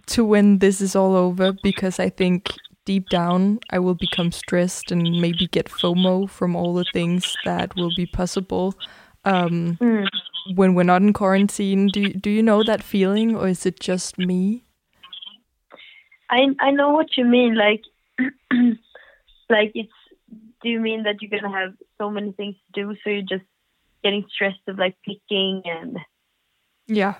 to 0.07 0.25
when 0.25 0.57
this 0.57 0.81
is 0.81 0.95
all 0.95 1.15
over 1.15 1.53
because 1.53 1.99
I 1.99 2.09
think 2.09 2.51
deep 2.89 3.07
down 3.09 3.59
I 3.69 3.77
will 3.77 3.93
become 3.93 4.31
stressed 4.31 4.91
and 4.91 5.21
maybe 5.21 5.45
get 5.47 5.67
FOMO 5.67 6.27
from 6.27 6.55
all 6.55 6.73
the 6.73 6.85
things 6.91 7.35
that 7.45 7.75
will 7.75 7.93
be 7.95 8.07
possible 8.07 8.73
um, 9.25 9.77
Mm. 9.79 10.07
when 10.55 10.73
we're 10.73 10.89
not 10.93 11.03
in 11.03 11.13
quarantine. 11.13 11.87
Do 11.87 11.99
you, 12.01 12.13
do 12.13 12.29
you 12.31 12.41
know 12.41 12.63
that 12.63 12.81
feeling 12.81 13.35
or 13.35 13.47
is 13.47 13.65
it 13.65 13.79
just 13.79 14.17
me? 14.17 14.63
I 16.31 16.39
I 16.59 16.71
know 16.71 16.89
what 16.97 17.17
you 17.17 17.25
mean. 17.25 17.53
Like, 17.55 17.83
like 19.55 19.71
it's. 19.75 19.97
Do 20.63 20.69
you 20.69 20.79
mean 20.79 21.03
that 21.03 21.21
you're 21.21 21.33
gonna 21.39 21.55
have 21.61 21.73
so 21.97 22.09
many 22.09 22.31
things 22.33 22.55
to 22.55 22.81
do, 22.81 22.95
so 23.03 23.09
you're 23.09 23.21
just 23.37 23.47
getting 24.03 24.25
stressed 24.33 24.65
of 24.67 24.77
like 24.77 24.95
picking 25.05 25.61
and 25.65 25.97
Yeah. 26.87 27.15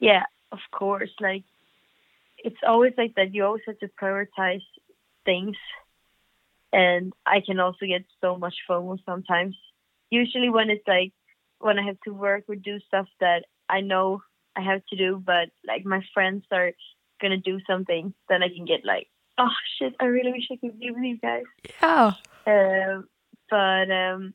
yeah, 0.00 0.24
of 0.52 0.58
course. 0.70 1.10
Like, 1.20 1.44
it's 2.38 2.60
always 2.66 2.92
like 2.96 3.14
that. 3.16 3.34
You 3.34 3.44
always 3.44 3.62
have 3.66 3.78
to 3.78 3.90
prioritize 4.00 4.62
things, 5.24 5.56
and 6.72 7.12
I 7.26 7.40
can 7.44 7.60
also 7.60 7.86
get 7.86 8.04
so 8.20 8.36
much 8.36 8.54
FOMO 8.68 8.98
sometimes. 9.04 9.56
Usually, 10.10 10.48
when 10.48 10.70
it's 10.70 10.86
like 10.86 11.12
when 11.58 11.78
I 11.78 11.86
have 11.86 12.00
to 12.04 12.12
work 12.12 12.44
or 12.48 12.54
do 12.54 12.78
stuff 12.86 13.08
that 13.20 13.44
I 13.68 13.80
know 13.80 14.22
I 14.56 14.62
have 14.62 14.82
to 14.90 14.96
do, 14.96 15.22
but 15.24 15.50
like 15.66 15.84
my 15.84 16.02
friends 16.14 16.44
are 16.52 16.72
gonna 17.20 17.36
do 17.36 17.60
something, 17.66 18.14
then 18.28 18.42
I 18.42 18.48
can 18.48 18.64
get 18.64 18.84
like, 18.84 19.08
oh 19.38 19.50
shit, 19.78 19.94
I 20.00 20.06
really 20.06 20.32
wish 20.32 20.48
I 20.50 20.56
could 20.56 20.78
be 20.78 20.90
with 20.90 21.02
you 21.02 21.18
guys. 21.18 21.44
Yeah. 21.82 22.12
Uh, 22.46 23.02
but 23.50 23.90
um, 23.90 24.34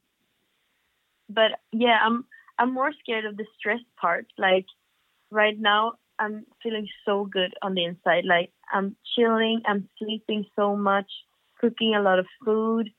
but 1.30 1.52
yeah, 1.72 1.98
I'm 2.02 2.26
I'm 2.60 2.74
more 2.74 2.92
scared 3.00 3.26
of 3.26 3.38
the 3.38 3.46
stress 3.58 3.80
part. 4.00 4.28
Like 4.38 4.66
right 5.32 5.60
now, 5.60 5.94
I'm 6.24 6.46
feeling 6.62 6.88
so 7.06 7.26
good 7.26 7.54
on 7.62 7.74
the 7.76 7.84
inside. 7.86 8.26
Like 8.26 8.52
I'm 8.74 8.96
chilling, 9.16 9.62
I'm 9.66 9.90
sleeping 10.00 10.46
so 10.56 10.76
much, 10.76 11.10
cooking 11.60 11.96
a 11.96 12.02
lot 12.02 12.20
of 12.20 12.26
food, 12.46 12.90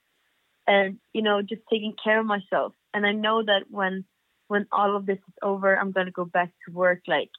and 0.66 0.98
you 1.12 1.22
know 1.22 1.42
just 1.42 1.62
taking 1.70 1.94
care 2.02 2.20
of 2.20 2.26
myself. 2.26 2.74
And 2.92 3.06
I 3.06 3.12
know 3.12 3.42
that 3.42 3.64
when 3.70 4.04
when 4.48 4.66
all 4.70 4.96
of 4.96 5.06
this 5.06 5.18
is 5.18 5.34
over, 5.42 5.76
I'm 5.76 5.92
gonna 5.92 6.10
go 6.10 6.24
back 6.24 6.50
to 6.66 6.72
work 6.72 7.00
like 7.06 7.30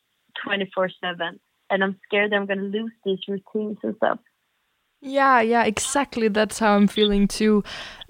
24 0.44 0.90
seven. 1.02 1.40
And 1.70 1.84
I'm 1.84 2.00
scared 2.06 2.32
that 2.32 2.36
I'm 2.36 2.46
gonna 2.46 2.62
lose 2.62 2.92
these 3.04 3.20
routines 3.28 3.78
and 3.84 3.96
stuff. 3.98 4.20
Yeah, 5.08 5.40
yeah, 5.40 5.66
exactly. 5.66 6.30
That's 6.30 6.58
how 6.58 6.76
I'm 6.76 6.88
feeling 6.88 7.28
too, 7.28 7.64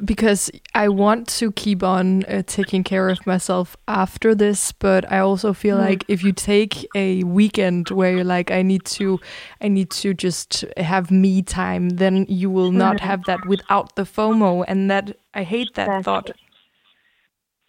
because 0.05 0.49
I 0.73 0.87
want 0.87 1.27
to 1.39 1.51
keep 1.51 1.83
on 1.83 2.23
uh, 2.23 2.43
taking 2.47 2.85
care 2.85 3.09
of 3.09 3.27
myself 3.27 3.75
after 3.89 4.33
this. 4.33 4.71
But 4.71 5.11
I 5.11 5.19
also 5.19 5.51
feel 5.51 5.75
Mm. 5.75 5.79
like 5.79 6.05
if 6.07 6.23
you 6.23 6.31
take 6.31 6.87
a 6.95 7.23
weekend 7.25 7.89
where 7.91 8.13
you're 8.15 8.23
like, 8.23 8.49
I 8.49 8.61
need 8.61 8.85
to, 8.85 9.19
I 9.59 9.67
need 9.67 9.89
to 9.91 10.13
just 10.13 10.63
have 10.77 11.11
me 11.11 11.41
time, 11.41 11.89
then 11.89 12.25
you 12.29 12.49
will 12.49 12.71
not 12.71 13.01
Mhm. 13.01 13.01
have 13.01 13.25
that 13.25 13.45
without 13.45 13.97
the 13.97 14.03
FOMO, 14.03 14.63
and 14.65 14.89
that 14.89 15.17
I 15.33 15.43
hate 15.43 15.73
that 15.73 15.89
Exactly. 15.89 16.03
thought. 16.05 16.31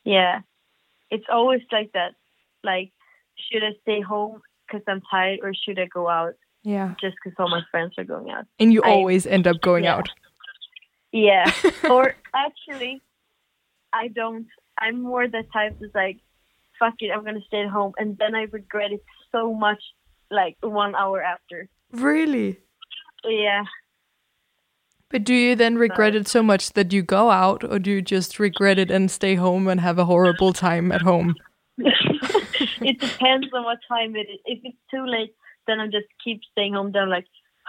Yeah, 0.05 0.43
it's 1.11 1.27
always 1.29 1.63
like 1.73 1.91
that. 1.95 2.15
Like, 2.63 2.93
should 3.51 3.65
I 3.65 3.73
stay 3.83 4.01
home 4.01 4.41
because 4.67 4.85
I'm 4.87 5.01
tired, 5.11 5.41
or 5.43 5.53
should 5.53 5.81
I 5.81 5.87
go 5.87 6.09
out 6.09 6.35
Yeah, 6.67 6.95
just 7.01 7.15
because 7.23 7.37
all 7.39 7.49
my 7.49 7.63
friends 7.71 7.95
are 7.97 8.03
going 8.03 8.29
out? 8.29 8.45
and 8.59 8.73
you 8.73 8.83
I- 8.83 8.91
always 8.91 9.25
end 9.25 9.47
up 9.47 9.61
going 9.61 9.85
yeah. 9.85 9.95
out. 9.95 10.09
Yeah. 11.13 11.53
or 11.89 12.17
actually, 12.35 13.01
I 13.93 14.09
don't. 14.09 14.49
I'm 14.77 15.01
more 15.01 15.29
the 15.29 15.45
type 15.53 15.77
that's 15.81 15.95
like, 15.95 16.19
fuck 16.77 16.95
it, 16.99 17.13
I'm 17.15 17.25
gonna 17.25 17.47
stay 17.47 17.63
at 17.63 17.71
home, 17.71 17.93
and 17.99 18.19
then 18.19 18.35
I 18.35 18.47
regret 18.51 18.91
it 18.91 19.05
so 19.31 19.55
much, 19.55 19.81
like 20.29 20.57
one 20.61 20.97
hour 20.97 21.23
after. 21.23 21.69
Really? 21.93 22.59
Yeah. 23.25 23.63
But 25.09 25.23
do 25.23 25.35
you 25.35 25.55
then 25.55 25.79
regret 25.79 26.17
it 26.17 26.27
so 26.27 26.43
much 26.43 26.73
that 26.73 26.93
you 26.93 27.03
go 27.03 27.31
out, 27.31 27.63
or 27.63 27.79
do 27.79 27.93
you 27.93 28.03
just 28.03 28.41
regret 28.41 28.77
it 28.77 28.91
and 28.91 29.09
stay 29.09 29.37
home 29.37 29.69
and 29.69 29.81
have 29.81 30.01
a 30.01 30.05
horrible 30.05 30.53
time 30.53 30.91
at 30.91 31.03
home? 31.03 31.37
it 31.79 32.99
depends 32.99 33.47
on 33.55 33.63
what 33.63 33.79
time 33.89 34.17
it 34.17 34.27
is. 34.29 34.41
If 34.47 34.59
it's 34.65 34.77
too 34.91 35.07
late, 35.07 35.33
then 35.67 35.81
I 35.81 35.87
just 35.87 36.07
keep 36.23 36.41
staying 36.53 36.75
home. 36.75 36.93
Then 36.93 37.03
I'm 37.03 37.09
like, 37.09 37.27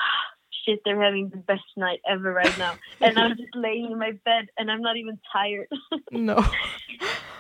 shit, 0.66 0.80
they're 0.86 1.02
having 1.02 1.30
the 1.30 1.38
best 1.38 1.64
night 1.76 2.00
ever 2.10 2.32
right 2.34 2.58
now, 2.58 2.76
and 3.02 3.18
I'm 3.18 3.38
just 3.38 3.50
laying 3.56 3.92
in 3.92 4.00
my 4.00 4.12
bed, 4.26 4.48
and 4.58 4.70
I'm 4.72 4.82
not 4.82 4.98
even 4.98 5.20
tired. 5.32 5.68
No. 6.12 6.44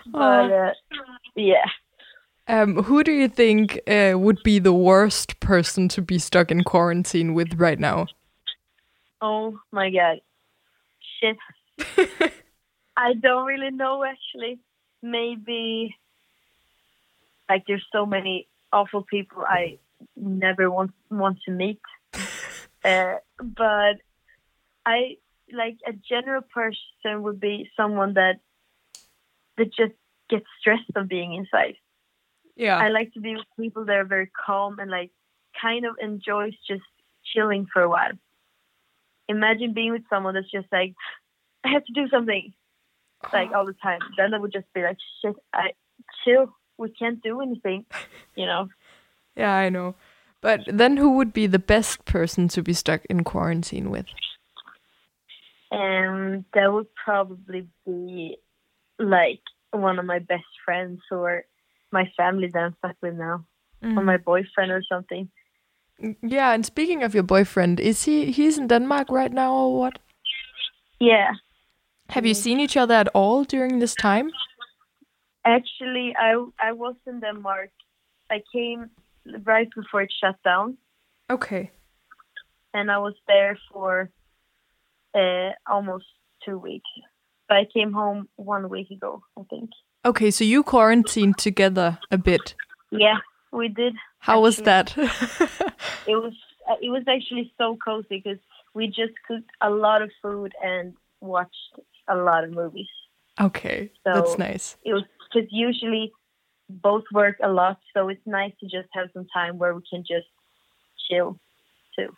but 0.05 0.51
uh, 0.51 0.71
yeah, 1.35 1.65
Um, 2.47 2.83
who 2.83 3.03
do 3.03 3.11
you 3.11 3.27
think 3.27 3.79
uh, 3.87 4.13
would 4.17 4.41
be 4.43 4.59
the 4.59 4.73
worst 4.73 5.39
person 5.39 5.87
to 5.89 6.01
be 6.01 6.17
stuck 6.19 6.51
in 6.51 6.63
quarantine 6.63 7.33
with 7.33 7.55
right 7.55 7.79
now? 7.79 8.07
oh 9.21 9.59
my 9.71 9.89
god, 9.89 10.19
shit. 11.19 11.37
I 12.97 13.13
don't 13.13 13.45
really 13.45 13.71
know 13.71 14.03
actually. 14.03 14.59
Maybe 15.01 15.95
like 17.49 17.63
there's 17.67 17.85
so 17.91 18.05
many 18.05 18.47
awful 18.73 19.03
people 19.03 19.43
I 19.47 19.77
never 20.15 20.69
want 20.69 20.91
want 21.09 21.39
to 21.45 21.51
meet. 21.51 21.79
uh, 22.83 23.15
but 23.39 23.95
I 24.85 25.17
like 25.51 25.77
a 25.85 25.93
general 25.93 26.41
person 26.41 27.23
would 27.23 27.39
be 27.39 27.69
someone 27.75 28.13
that 28.13 28.39
that 29.57 29.73
just 29.73 29.93
gets 30.29 30.45
stressed 30.59 30.91
of 30.95 31.07
being 31.07 31.33
inside. 31.33 31.75
Yeah. 32.55 32.77
I 32.77 32.89
like 32.89 33.13
to 33.13 33.19
be 33.19 33.35
with 33.35 33.45
people 33.59 33.85
that 33.85 33.95
are 33.95 34.05
very 34.05 34.29
calm 34.45 34.79
and 34.79 34.89
like 34.89 35.11
kind 35.61 35.85
of 35.85 35.95
enjoys 36.01 36.53
just 36.67 36.83
chilling 37.33 37.67
for 37.71 37.81
a 37.81 37.89
while. 37.89 38.11
Imagine 39.27 39.73
being 39.73 39.91
with 39.91 40.03
someone 40.09 40.33
that's 40.33 40.51
just 40.51 40.67
like, 40.71 40.95
I 41.63 41.69
have 41.69 41.85
to 41.85 41.93
do 41.93 42.07
something 42.09 42.53
like 43.33 43.51
all 43.51 43.65
the 43.65 43.73
time. 43.73 43.99
Then 44.17 44.33
I 44.33 44.39
would 44.39 44.53
just 44.53 44.71
be 44.73 44.81
like, 44.81 44.97
shit, 45.21 45.35
I 45.53 45.71
chill. 46.23 46.53
We 46.77 46.89
can't 46.91 47.21
do 47.21 47.41
anything, 47.41 47.85
you 48.35 48.45
know. 48.45 48.69
Yeah, 49.37 49.55
I 49.55 49.69
know. 49.69 49.95
But 50.41 50.61
then 50.67 50.97
who 50.97 51.11
would 51.17 51.33
be 51.33 51.47
the 51.47 51.59
best 51.59 52.05
person 52.05 52.47
to 52.49 52.61
be 52.61 52.73
stuck 52.73 53.05
in 53.05 53.23
quarantine 53.23 53.89
with? 53.89 54.05
And 55.71 56.45
that 56.53 56.71
would 56.71 56.87
probably 56.95 57.67
be 57.85 58.37
like 58.99 59.41
one 59.71 59.99
of 59.99 60.05
my 60.05 60.19
best 60.19 60.45
friends 60.63 61.01
or 61.11 61.45
my 61.91 62.09
family 62.17 62.49
that 62.53 62.59
I'm 62.59 62.75
stuck 62.79 62.95
with 63.01 63.15
now, 63.15 63.45
or 63.83 63.89
mm. 63.89 64.03
my 64.03 64.17
boyfriend 64.17 64.71
or 64.71 64.83
something. 64.89 65.29
Mm, 66.01 66.15
yeah, 66.21 66.53
and 66.53 66.65
speaking 66.65 67.03
of 67.03 67.13
your 67.13 67.23
boyfriend, 67.23 67.79
is 67.79 68.03
he 68.03 68.31
he's 68.31 68.57
in 68.57 68.67
Denmark 68.67 69.09
right 69.09 69.33
now 69.33 69.53
or 69.53 69.79
what? 69.79 69.99
Yeah, 70.99 71.33
Have 72.09 72.25
you 72.25 72.33
mm. 72.33 72.43
seen 72.43 72.59
each 72.59 72.77
other 72.77 72.93
at 72.93 73.09
all 73.13 73.43
during 73.43 73.79
this 73.79 73.95
time? 73.95 74.31
Actually, 75.45 76.15
I 76.17 76.43
I 76.59 76.71
was 76.71 76.95
in 77.05 77.19
Denmark. 77.19 77.71
I 78.29 78.41
came 78.53 78.89
right 79.43 79.69
before 79.75 80.01
it 80.01 80.13
shut 80.21 80.35
down, 80.43 80.77
Okay. 81.29 81.71
and 82.73 82.89
I 82.91 82.97
was 82.99 83.13
there 83.27 83.57
for 83.71 84.09
uh, 85.13 85.49
almost 85.69 86.05
two 86.45 86.57
weeks. 86.57 86.89
But 87.47 87.57
I 87.57 87.65
came 87.73 87.93
home 87.93 88.27
one 88.35 88.67
week 88.69 88.91
ago, 88.91 89.23
I 89.39 89.43
think. 89.49 89.69
Okay, 90.05 90.31
so 90.31 90.43
you 90.43 90.63
quarantined 90.63 91.37
together 91.37 91.97
a 92.11 92.17
bit. 92.17 92.55
Yeah, 92.91 93.19
we 93.51 93.69
did. 93.69 93.95
How 94.19 94.41
was 94.41 94.57
that? 94.57 94.93
It 96.07 96.15
was 96.15 96.33
uh, 96.69 96.75
it 96.81 96.89
was 96.89 97.03
actually 97.07 97.51
so 97.57 97.77
cozy 97.83 98.21
because 98.23 98.39
we 98.73 98.87
just 98.87 99.13
cooked 99.27 99.49
a 99.61 99.69
lot 99.69 100.01
of 100.01 100.09
food 100.21 100.53
and 100.63 100.93
watched 101.19 101.73
a 102.07 102.15
lot 102.15 102.43
of 102.45 102.51
movies. 102.51 102.87
okay, 103.39 103.91
So- 104.05 104.13
that's 104.13 104.37
nice. 104.37 104.77
It 104.85 104.93
was 104.93 105.03
because 105.33 105.49
usually 105.51 106.13
both 106.69 107.03
work 107.13 107.37
a 107.41 107.49
lot, 107.49 107.79
so 107.93 108.09
it's 108.09 108.25
nice 108.25 108.53
to 108.59 108.65
just 108.65 108.89
have 108.93 109.09
some 109.13 109.25
time 109.33 109.57
where 109.57 109.73
we 109.73 109.81
can 109.89 110.01
just 110.01 110.27
chill 111.09 111.39
too. 111.97 112.15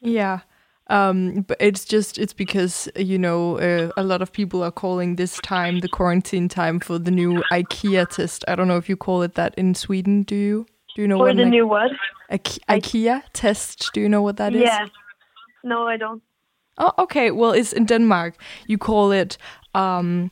Yeah. 0.00 0.40
Um, 0.88 1.42
but 1.48 1.56
it's 1.60 1.86
just 1.86 2.18
it's 2.18 2.34
because 2.34 2.90
you 2.94 3.18
know 3.18 3.58
uh, 3.58 3.90
a 3.96 4.02
lot 4.02 4.20
of 4.20 4.32
people 4.32 4.62
are 4.62 4.70
calling 4.70 5.16
this 5.16 5.38
time 5.38 5.80
the 5.80 5.88
quarantine 5.88 6.46
time 6.48 6.78
for 6.78 6.98
the 6.98 7.10
new 7.10 7.42
IKEA 7.50 8.06
test. 8.08 8.44
I 8.48 8.54
don't 8.54 8.68
know 8.68 8.76
if 8.76 8.88
you 8.88 8.96
call 8.96 9.22
it 9.22 9.34
that 9.34 9.54
in 9.56 9.74
Sweden. 9.74 10.24
Do 10.24 10.34
you? 10.34 10.66
Do 10.94 11.02
you 11.02 11.08
know 11.08 11.16
For 11.16 11.28
what 11.28 11.36
the 11.36 11.42
an 11.42 11.50
new 11.50 11.66
what? 11.66 11.90
Ike- 12.30 12.60
IKEA 12.68 13.22
test? 13.32 13.90
Do 13.94 14.00
you 14.00 14.08
know 14.08 14.20
what 14.22 14.36
that 14.36 14.54
is? 14.54 14.62
Yeah. 14.62 14.86
No, 15.64 15.88
I 15.88 15.96
don't. 15.96 16.22
Oh, 16.76 16.92
okay. 16.98 17.30
Well, 17.30 17.52
it's 17.52 17.72
in 17.72 17.86
Denmark. 17.86 18.34
You 18.66 18.78
call 18.78 19.10
it 19.10 19.38
um, 19.74 20.30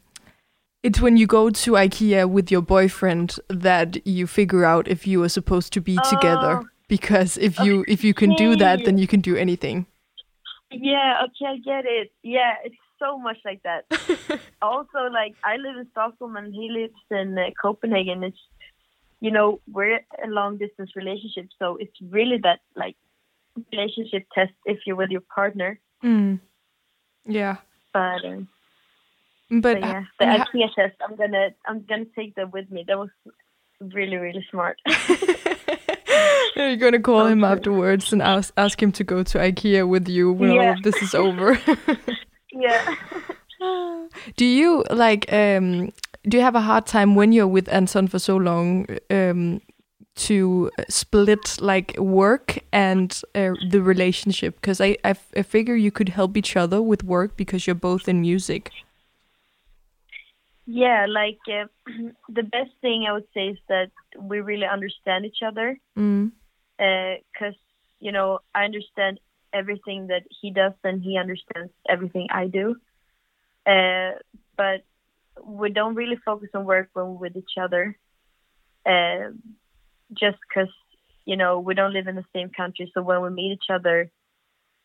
It's 0.82 1.00
when 1.00 1.16
you 1.16 1.26
go 1.26 1.50
to 1.50 1.72
IKEA 1.72 2.28
with 2.28 2.50
your 2.50 2.62
boyfriend 2.62 3.36
that 3.48 4.04
you 4.04 4.26
figure 4.26 4.64
out 4.64 4.88
if 4.88 5.06
you 5.06 5.22
are 5.22 5.28
supposed 5.28 5.72
to 5.74 5.80
be 5.80 5.96
together. 6.10 6.60
Oh. 6.62 6.68
Because 6.88 7.38
if 7.38 7.58
you 7.60 7.84
if 7.88 8.04
you 8.04 8.12
can 8.12 8.34
do 8.34 8.56
that, 8.56 8.84
then 8.84 8.98
you 8.98 9.06
can 9.06 9.20
do 9.20 9.36
anything. 9.36 9.86
Yeah, 10.70 11.22
okay, 11.24 11.46
I 11.46 11.56
get 11.58 11.84
it. 11.86 12.12
Yeah, 12.22 12.54
it's 12.64 12.76
so 12.98 13.18
much 13.18 13.38
like 13.44 13.62
that. 13.62 13.84
also, 14.62 14.98
like 15.10 15.34
I 15.44 15.56
live 15.56 15.76
in 15.76 15.86
Stockholm 15.92 16.36
and 16.36 16.52
he 16.52 16.68
lives 16.70 17.00
in 17.10 17.38
uh, 17.38 17.50
Copenhagen. 17.60 18.24
It's 18.24 18.38
you 19.20 19.30
know 19.30 19.60
we're 19.70 20.00
a 20.22 20.28
long 20.28 20.58
distance 20.58 20.90
relationship, 20.96 21.48
so 21.58 21.76
it's 21.76 21.96
really 22.10 22.38
that 22.42 22.60
like 22.76 22.96
relationship 23.72 24.26
test 24.34 24.52
if 24.64 24.80
you're 24.86 24.96
with 24.96 25.10
your 25.10 25.22
partner. 25.34 25.78
Mm. 26.02 26.40
Yeah, 27.24 27.58
But 27.92 28.24
um, 28.24 28.48
but, 29.60 29.80
but 29.80 29.80
yeah, 29.80 30.04
the 30.18 30.24
IKEA 30.24 30.74
test. 30.74 30.96
I'm 31.06 31.16
gonna 31.16 31.50
I'm 31.66 31.84
gonna 31.86 32.06
take 32.16 32.34
that 32.36 32.52
with 32.52 32.70
me. 32.70 32.84
That 32.86 32.98
was 32.98 33.10
really 33.80 34.16
really 34.16 34.46
smart. 34.50 34.78
you're 36.56 36.76
gonna 36.76 37.00
call 37.00 37.26
him 37.26 37.44
afterwards 37.44 38.12
and 38.12 38.22
ask 38.22 38.52
ask 38.56 38.82
him 38.82 38.92
to 38.92 39.04
go 39.04 39.22
to 39.22 39.38
IKEA 39.38 39.86
with 39.86 40.08
you 40.08 40.32
when 40.32 40.50
all 40.50 40.72
of 40.72 40.82
this 40.82 40.96
is 41.02 41.14
over. 41.14 41.58
yeah. 42.52 42.96
do 44.36 44.44
you 44.44 44.84
like 44.90 45.32
um 45.32 45.92
do 46.28 46.36
you 46.36 46.42
have 46.42 46.54
a 46.54 46.60
hard 46.60 46.86
time 46.86 47.14
when 47.14 47.32
you're 47.32 47.46
with 47.46 47.68
Anton 47.68 48.08
for 48.08 48.18
so 48.18 48.36
long 48.36 48.86
um 49.10 49.60
to 50.14 50.70
split 50.88 51.60
like 51.60 51.96
work 51.98 52.58
and 52.72 53.22
uh, 53.34 53.52
the 53.70 53.80
relationship 53.80 54.56
because 54.56 54.78
I, 54.78 54.96
I 55.04 55.10
f- 55.10 55.32
I 55.34 55.42
figure 55.42 55.74
you 55.74 55.90
could 55.90 56.10
help 56.10 56.36
each 56.36 56.54
other 56.54 56.82
with 56.82 57.02
work 57.02 57.36
because 57.36 57.66
you're 57.66 57.74
both 57.74 58.08
in 58.08 58.20
music 58.20 58.70
Yeah, 60.66 61.06
like 61.08 61.40
uh, 61.48 61.66
the 62.28 62.42
best 62.42 62.70
thing 62.80 63.06
I 63.08 63.12
would 63.12 63.26
say 63.34 63.48
is 63.48 63.58
that 63.68 63.90
we 64.18 64.40
really 64.40 64.66
understand 64.66 65.26
each 65.26 65.42
other. 65.44 65.78
mm. 65.96 66.30
because 66.78 67.54
you 68.00 68.12
know 68.12 68.40
I 68.54 68.64
understand 68.64 69.20
everything 69.52 70.08
that 70.08 70.22
he 70.40 70.50
does 70.50 70.72
and 70.82 71.02
he 71.02 71.18
understands 71.18 71.72
everything 71.88 72.28
I 72.30 72.46
do. 72.46 72.76
Uh, 73.66 74.12
but 74.56 74.82
we 75.44 75.70
don't 75.70 75.94
really 75.94 76.18
focus 76.24 76.48
on 76.54 76.64
work 76.64 76.88
when 76.92 77.06
we're 77.06 77.12
with 77.12 77.36
each 77.36 77.56
other, 77.60 77.96
uh, 78.86 79.30
just 80.12 80.38
because 80.48 80.72
you 81.24 81.36
know 81.36 81.60
we 81.60 81.74
don't 81.74 81.92
live 81.92 82.08
in 82.08 82.16
the 82.16 82.24
same 82.34 82.50
country. 82.50 82.90
So 82.94 83.02
when 83.02 83.22
we 83.22 83.30
meet 83.30 83.52
each 83.52 83.70
other, 83.70 84.10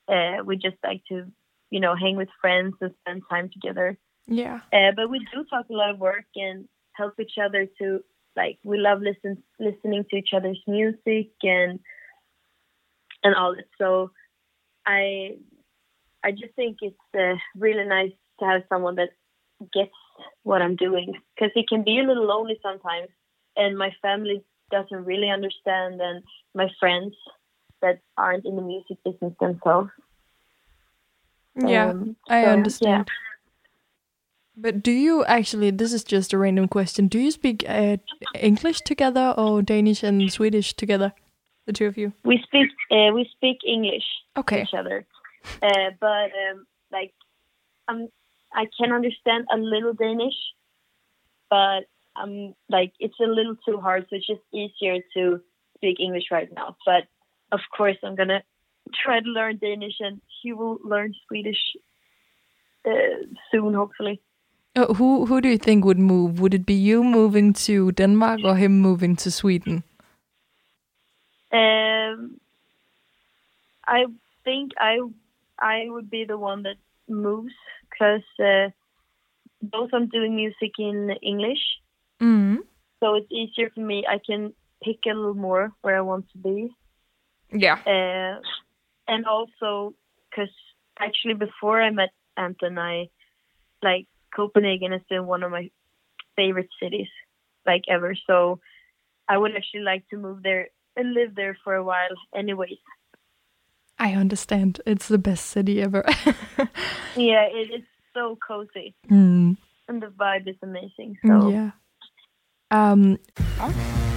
uh, 0.07 0.43
we 0.45 0.57
just 0.57 0.77
like 0.83 1.03
to 1.09 1.25
you 1.69 1.79
know 1.79 1.95
hang 1.95 2.15
with 2.17 2.29
friends 2.41 2.75
and 2.81 2.93
spend 3.01 3.23
time 3.29 3.49
together. 3.49 3.97
Yeah 4.27 4.59
Uh, 4.73 4.91
but 4.95 5.09
we 5.09 5.19
do 5.33 5.43
talk 5.45 5.65
a 5.69 5.73
lot 5.73 5.89
of 5.89 5.99
work 5.99 6.25
and 6.35 6.67
help 6.93 7.13
each 7.19 7.37
other 7.43 7.67
to 7.79 8.03
like 8.35 8.59
we 8.63 8.77
love 8.77 9.01
listen 9.01 9.41
listening 9.59 10.05
to 10.09 10.17
each 10.17 10.29
other's 10.33 10.61
music 10.67 11.31
and 11.43 11.79
and 13.23 13.35
all 13.35 13.55
that. 13.55 13.65
So 13.77 14.11
I 14.85 15.37
I 16.23 16.31
just 16.31 16.53
think 16.55 16.77
it's 16.81 16.95
uh, 17.17 17.35
really 17.57 17.85
nice 17.85 18.11
to 18.39 18.45
have 18.45 18.63
someone 18.69 18.95
that 18.95 19.09
gets 19.73 19.91
what 20.43 20.61
I'm 20.61 20.75
doing 20.75 21.13
because 21.35 21.51
it 21.55 21.67
can 21.67 21.83
be 21.83 21.99
a 21.99 22.03
little 22.03 22.25
lonely 22.25 22.59
sometimes, 22.61 23.09
and 23.55 23.77
my 23.77 23.91
family 24.01 24.43
doesn't 24.71 25.05
really 25.05 25.29
understand, 25.29 26.01
and 26.01 26.23
my 26.53 26.69
friends 26.79 27.15
that 27.81 27.99
aren't 28.17 28.45
in 28.45 28.55
the 28.55 28.61
music 28.61 28.97
business 29.03 29.33
themselves. 29.39 29.89
yeah 31.55 31.89
Um, 31.89 32.15
I 32.29 32.43
so, 32.43 32.47
understand 32.49 33.07
but 34.57 34.81
do 34.81 34.91
you 34.91 35.23
actually 35.25 35.71
this 35.71 35.93
is 35.93 36.03
just 36.03 36.33
a 36.33 36.37
random 36.37 36.67
question 36.67 37.07
do 37.07 37.19
you 37.19 37.31
speak 37.31 37.63
uh, 37.69 37.97
English 38.35 38.81
together 38.81 39.33
or 39.37 39.61
Danish 39.61 40.03
and 40.03 40.31
Swedish 40.31 40.73
together 40.73 41.13
the 41.67 41.73
two 41.73 41.85
of 41.85 41.97
you 41.97 42.13
We 42.23 42.41
speak 42.43 42.69
uh, 42.91 43.13
we 43.13 43.29
speak 43.35 43.57
English 43.67 44.05
okay 44.35 44.63
each 44.63 44.73
other, 44.73 45.05
uh, 45.61 45.89
but 45.99 46.31
um, 46.43 46.65
like 46.91 47.13
um, 47.87 48.07
I 48.53 48.65
can 48.79 48.91
understand 48.91 49.45
a 49.53 49.57
little 49.57 49.93
Danish, 49.93 50.35
but 51.49 51.83
um, 52.15 52.55
like 52.69 52.93
it's 52.99 53.19
a 53.19 53.27
little 53.27 53.55
too 53.67 53.79
hard, 53.79 54.07
so 54.09 54.15
it's 54.15 54.27
just 54.27 54.41
easier 54.53 54.99
to 55.15 55.41
speak 55.75 55.99
English 55.99 56.31
right 56.31 56.49
now. 56.53 56.77
But 56.85 57.03
of 57.51 57.59
course, 57.75 57.97
I'm 58.03 58.15
gonna 58.15 58.43
try 59.03 59.19
to 59.19 59.29
learn 59.29 59.57
Danish, 59.57 59.99
and 59.99 60.21
he 60.41 60.53
will 60.53 60.79
learn 60.83 61.13
Swedish 61.27 61.61
uh, 62.85 63.27
soon, 63.51 63.73
hopefully. 63.73 64.21
Uh, 64.77 64.93
who 64.93 65.25
who 65.25 65.41
do 65.41 65.49
you 65.49 65.57
think 65.57 65.85
would 65.85 65.97
move? 65.97 66.39
Would 66.39 66.53
it 66.53 66.65
be 66.65 66.73
you 66.75 67.03
moving 67.03 67.53
to 67.65 67.91
Denmark 67.91 68.41
or 68.43 68.55
him 68.55 68.79
moving 68.79 69.15
to 69.15 69.31
Sweden? 69.31 69.83
Um, 71.51 72.39
I 73.87 74.05
think 74.43 74.71
I 74.79 74.99
I 75.59 75.89
would 75.89 76.09
be 76.11 76.25
the 76.25 76.37
one 76.37 76.61
that 76.63 76.77
moves 77.09 77.55
because 77.89 78.27
uh, 78.39 78.69
both 79.61 79.89
I'm 79.93 80.07
doing 80.09 80.35
music 80.35 80.73
in 80.77 81.11
English, 81.21 81.63
Mm. 82.21 82.57
so 82.99 83.15
it's 83.15 83.31
easier 83.31 83.71
for 83.73 83.81
me. 83.81 84.05
I 84.07 84.19
can 84.19 84.53
pick 84.83 84.99
a 85.05 85.13
little 85.15 85.33
more 85.33 85.71
where 85.81 85.97
I 85.97 86.01
want 86.01 86.29
to 86.31 86.37
be, 86.37 86.69
Yeah. 87.51 87.79
uh, 87.85 88.41
and 89.07 89.25
also 89.25 89.93
because 90.29 90.53
actually 90.99 91.33
before 91.35 91.81
I 91.81 91.89
met 91.89 92.11
Anton, 92.35 92.77
I 92.77 93.09
like 93.81 94.07
Copenhagen 94.35 94.91
has 94.91 95.01
been 95.09 95.25
one 95.25 95.43
of 95.43 95.51
my 95.51 95.69
favorite 96.35 96.69
cities 96.81 97.07
like 97.65 97.83
ever. 97.89 98.15
So 98.27 98.59
I 99.27 99.37
would 99.37 99.55
actually 99.55 99.81
like 99.81 100.07
to 100.09 100.17
move 100.17 100.43
there 100.43 100.69
and 100.95 101.13
live 101.13 101.35
there 101.35 101.57
for 101.63 101.75
a 101.75 101.83
while, 101.83 102.15
anyways. 102.35 102.79
I 103.99 104.13
understand. 104.13 104.79
It's 104.85 105.07
the 105.07 105.17
best 105.17 105.47
city 105.47 105.81
ever. 105.81 106.05
Yeah, 107.17 107.47
it 107.51 107.71
is 107.73 107.81
so 108.13 108.37
cozy 108.47 108.93
mm. 109.09 109.57
and 109.87 110.01
the 110.01 110.07
vibe 110.07 110.47
is 110.47 110.55
amazing. 110.61 111.17
So 111.25 111.49
Yeah. 111.49 111.71
Um, 112.69 113.17
Oister 113.59 114.16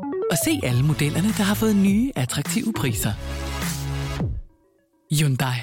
og 0.31 0.37
se 0.45 0.59
alle 0.63 0.83
modellerne, 0.83 1.27
der 1.27 1.43
har 1.43 1.55
fået 1.55 1.75
nye, 1.75 2.11
attraktive 2.15 2.73
priser. 2.73 3.13
Hyundai. 5.15 5.57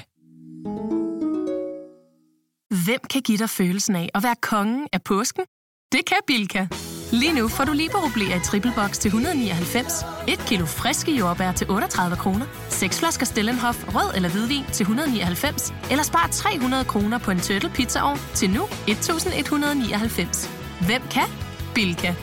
Hvem 2.85 2.99
kan 3.09 3.21
give 3.21 3.37
dig 3.37 3.49
følelsen 3.49 3.95
af 3.95 4.09
at 4.15 4.23
være 4.23 4.35
kongen 4.41 4.87
af 4.93 5.03
påsken? 5.03 5.43
Det 5.91 6.05
kan 6.05 6.17
Bilka! 6.27 6.67
Lige 7.11 7.33
nu 7.33 7.47
får 7.47 7.63
du 7.63 7.73
liberobleer 7.73 8.35
i 8.35 8.39
triple 8.39 8.73
box 8.75 8.97
til 8.97 9.09
199, 9.09 10.05
et 10.27 10.39
kilo 10.39 10.65
friske 10.65 11.11
jordbær 11.11 11.51
til 11.51 11.69
38 11.69 12.15
kroner, 12.15 12.45
seks 12.69 12.99
flasker 12.99 13.25
Stellenhof 13.25 13.95
rød 13.95 14.15
eller 14.15 14.29
hvidvin 14.29 14.63
til 14.73 14.83
199, 14.83 15.73
eller 15.91 16.03
spar 16.03 16.29
300 16.31 16.85
kroner 16.85 17.17
på 17.17 17.31
en 17.31 17.39
turtle 17.39 17.69
pizzaovn 17.69 18.19
til 18.35 18.49
nu 18.49 18.63
1199. 18.87 20.49
Hvem 20.87 21.01
kan? 21.11 21.27
Bilka. 21.75 22.13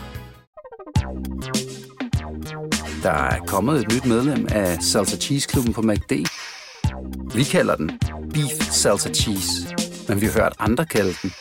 Der 3.06 3.12
er 3.12 3.40
kommet 3.46 3.80
et 3.80 3.92
nyt 3.94 4.06
medlem 4.06 4.46
af 4.50 4.82
Salsa 4.82 5.16
Cheese 5.16 5.48
Klubben 5.48 5.72
på 5.72 5.82
MACD. 5.82 6.12
Vi 7.34 7.44
kalder 7.44 7.76
den 7.76 7.90
Beef 8.32 8.62
Salsa 8.70 9.12
Cheese, 9.12 9.74
men 10.08 10.20
vi 10.20 10.26
har 10.26 10.32
hørt 10.42 10.52
andre 10.58 10.84
kalde 10.84 11.12
den 11.22 11.32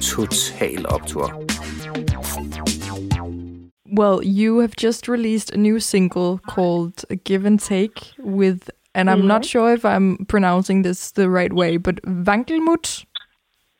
Total 0.00 0.86
Optor. 0.88 1.42
well, 3.98 4.20
you 4.24 4.58
have 4.58 4.72
just 4.84 5.08
released 5.08 5.54
a 5.54 5.56
new 5.56 5.78
single 5.78 6.38
called 6.54 7.04
"Give 7.24 7.46
and 7.46 7.60
Take" 7.60 8.12
with, 8.24 8.70
and 8.94 9.10
I'm 9.10 9.26
not 9.26 9.44
sure 9.44 9.72
if 9.72 9.84
I'm 9.84 10.26
pronouncing 10.28 10.84
this 10.84 11.12
the 11.12 11.30
right 11.30 11.52
way, 11.52 11.78
but 11.78 12.00
Vankelmut. 12.02 13.04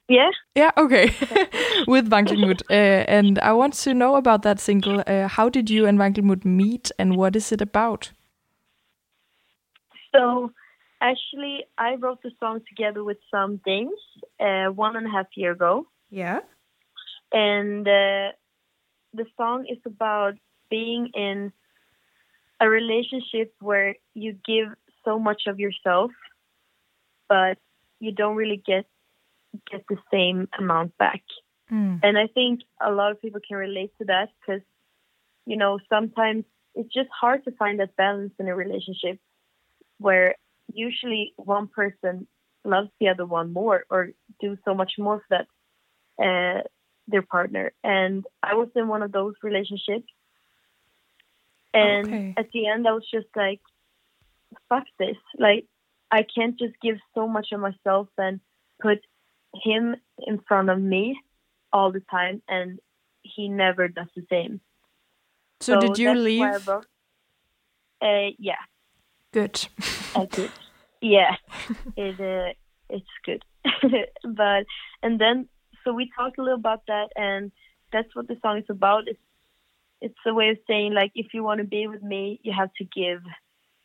Yeah. 0.09 0.31
Yeah, 0.55 0.71
okay. 0.77 1.07
With 1.87 2.11
Wankelmut. 2.11 2.63
Uh, 2.71 3.05
and 3.09 3.39
I 3.39 3.53
want 3.53 3.75
to 3.85 3.95
know 3.95 4.17
about 4.17 4.43
that 4.43 4.61
single. 4.61 5.03
Uh, 5.07 5.29
how 5.29 5.49
did 5.49 5.71
you 5.71 5.87
and 5.87 5.99
Wankelmut 5.99 6.45
meet 6.45 6.91
and 6.99 7.17
what 7.17 7.35
is 7.37 7.53
it 7.53 7.61
about? 7.63 8.11
So 10.15 10.53
actually, 11.01 11.65
I 11.79 11.95
wrote 11.97 12.23
the 12.23 12.31
song 12.39 12.61
together 12.69 13.03
with 13.03 13.19
some 13.31 13.61
Danes 13.65 13.99
uh, 14.41 14.67
one 14.67 14.97
and 14.97 15.07
a 15.07 15.11
half 15.11 15.27
year 15.35 15.53
ago, 15.53 15.87
Yeah. 16.11 16.41
and 17.33 17.87
uh, 17.87 18.33
the 19.13 19.27
song 19.37 19.67
is 19.69 19.79
about 19.87 20.35
being 20.71 21.09
in 21.15 21.53
a 22.61 22.69
relationship 22.69 23.55
where 23.61 23.97
you 24.15 24.37
give 24.47 24.69
so 25.05 25.19
much 25.19 25.43
of 25.47 25.59
yourself, 25.59 26.13
but 27.29 27.59
you 28.01 28.13
don't 28.13 28.37
really 28.37 28.63
get 28.65 28.87
get 29.71 29.85
the 29.89 29.99
same 30.13 30.49
amount 30.59 30.97
back. 30.99 31.23
Mm. 31.71 32.01
And 32.03 32.19
I 32.19 32.27
think 32.27 32.61
a 32.81 32.91
lot 32.91 33.11
of 33.13 33.21
people 33.21 33.41
can 33.47 33.57
relate 33.57 33.93
to 33.99 34.05
that 34.07 34.31
because, 34.41 34.63
you 35.47 35.57
know, 35.57 35.79
sometimes 35.89 36.45
it's 36.75 36.93
just 36.93 37.09
hard 37.11 37.45
to 37.45 37.53
find 37.53 37.81
that 37.81 37.97
balance 37.97 38.33
in 38.39 38.49
a 38.49 38.55
relationship 38.55 39.19
where 39.99 40.35
usually 40.73 41.33
one 41.37 41.69
person 41.69 42.27
loves 42.65 42.89
the 43.01 43.09
other 43.09 43.27
one 43.27 43.53
more 43.53 43.85
or 43.91 44.11
do 44.41 44.57
so 44.65 44.75
much 44.75 44.93
more 44.99 45.23
for 45.29 45.39
that 45.39 45.47
uh, 46.25 46.63
their 47.07 47.23
partner. 47.23 47.73
And 47.83 48.25
I 48.43 48.55
was 48.55 48.69
in 48.75 48.89
one 48.89 49.03
of 49.03 49.13
those 49.13 49.35
relationships. 49.43 50.11
And 51.73 52.09
Okay. 52.09 52.35
at 52.37 52.51
the 52.53 52.67
end, 52.69 52.87
I 52.87 52.93
was 52.93 53.09
just 53.11 53.27
like, 53.37 53.61
fuck 54.69 54.85
this. 54.99 55.17
Like, 55.39 55.67
I 56.11 56.23
can't 56.23 56.59
just 56.59 56.75
give 56.81 56.97
so 57.15 57.27
much 57.27 57.49
of 57.53 57.61
myself 57.61 58.09
and 58.17 58.41
put 58.81 59.01
him 59.63 59.97
in 60.27 60.41
front 60.47 60.71
of 60.71 60.81
me 60.81 61.19
all 61.73 61.93
the 61.93 62.03
time, 62.11 62.43
and 62.49 62.79
he 63.23 63.49
never 63.49 63.89
does 63.89 64.09
the 64.15 64.25
same. 64.31 64.61
So, 65.61 65.81
did 65.81 65.99
you 65.99 66.09
that's 66.09 66.17
why 66.17 66.51
I 66.51 66.57
leave? 66.57 66.69
Uh, 68.03 68.35
yeah, 68.39 68.55
Good. 69.33 69.67
I 70.15 70.27
did. 70.27 70.51
yeah, 71.01 71.37
it 71.97 72.21
uh, 72.21 72.53
it's 72.89 73.07
good. 73.25 73.45
but 74.25 74.67
and 75.03 75.21
then 75.21 75.49
so 75.85 75.93
we 75.93 76.11
talked 76.17 76.39
a 76.39 76.43
little 76.43 76.59
about 76.59 76.83
that, 76.89 77.09
and 77.17 77.51
that's 77.93 78.15
what 78.15 78.29
the 78.29 78.37
song 78.43 78.59
is 78.59 78.65
about. 78.69 79.09
It's 79.09 79.19
it's 80.01 80.15
a 80.27 80.35
way 80.35 80.51
of 80.51 80.59
saying 80.67 80.93
like 80.93 81.13
if 81.15 81.29
you 81.33 81.43
want 81.43 81.59
to 81.59 81.67
be 81.67 81.87
with 81.87 82.03
me, 82.03 82.41
you 82.43 82.53
have 82.57 82.73
to 82.75 82.85
give 82.85 83.23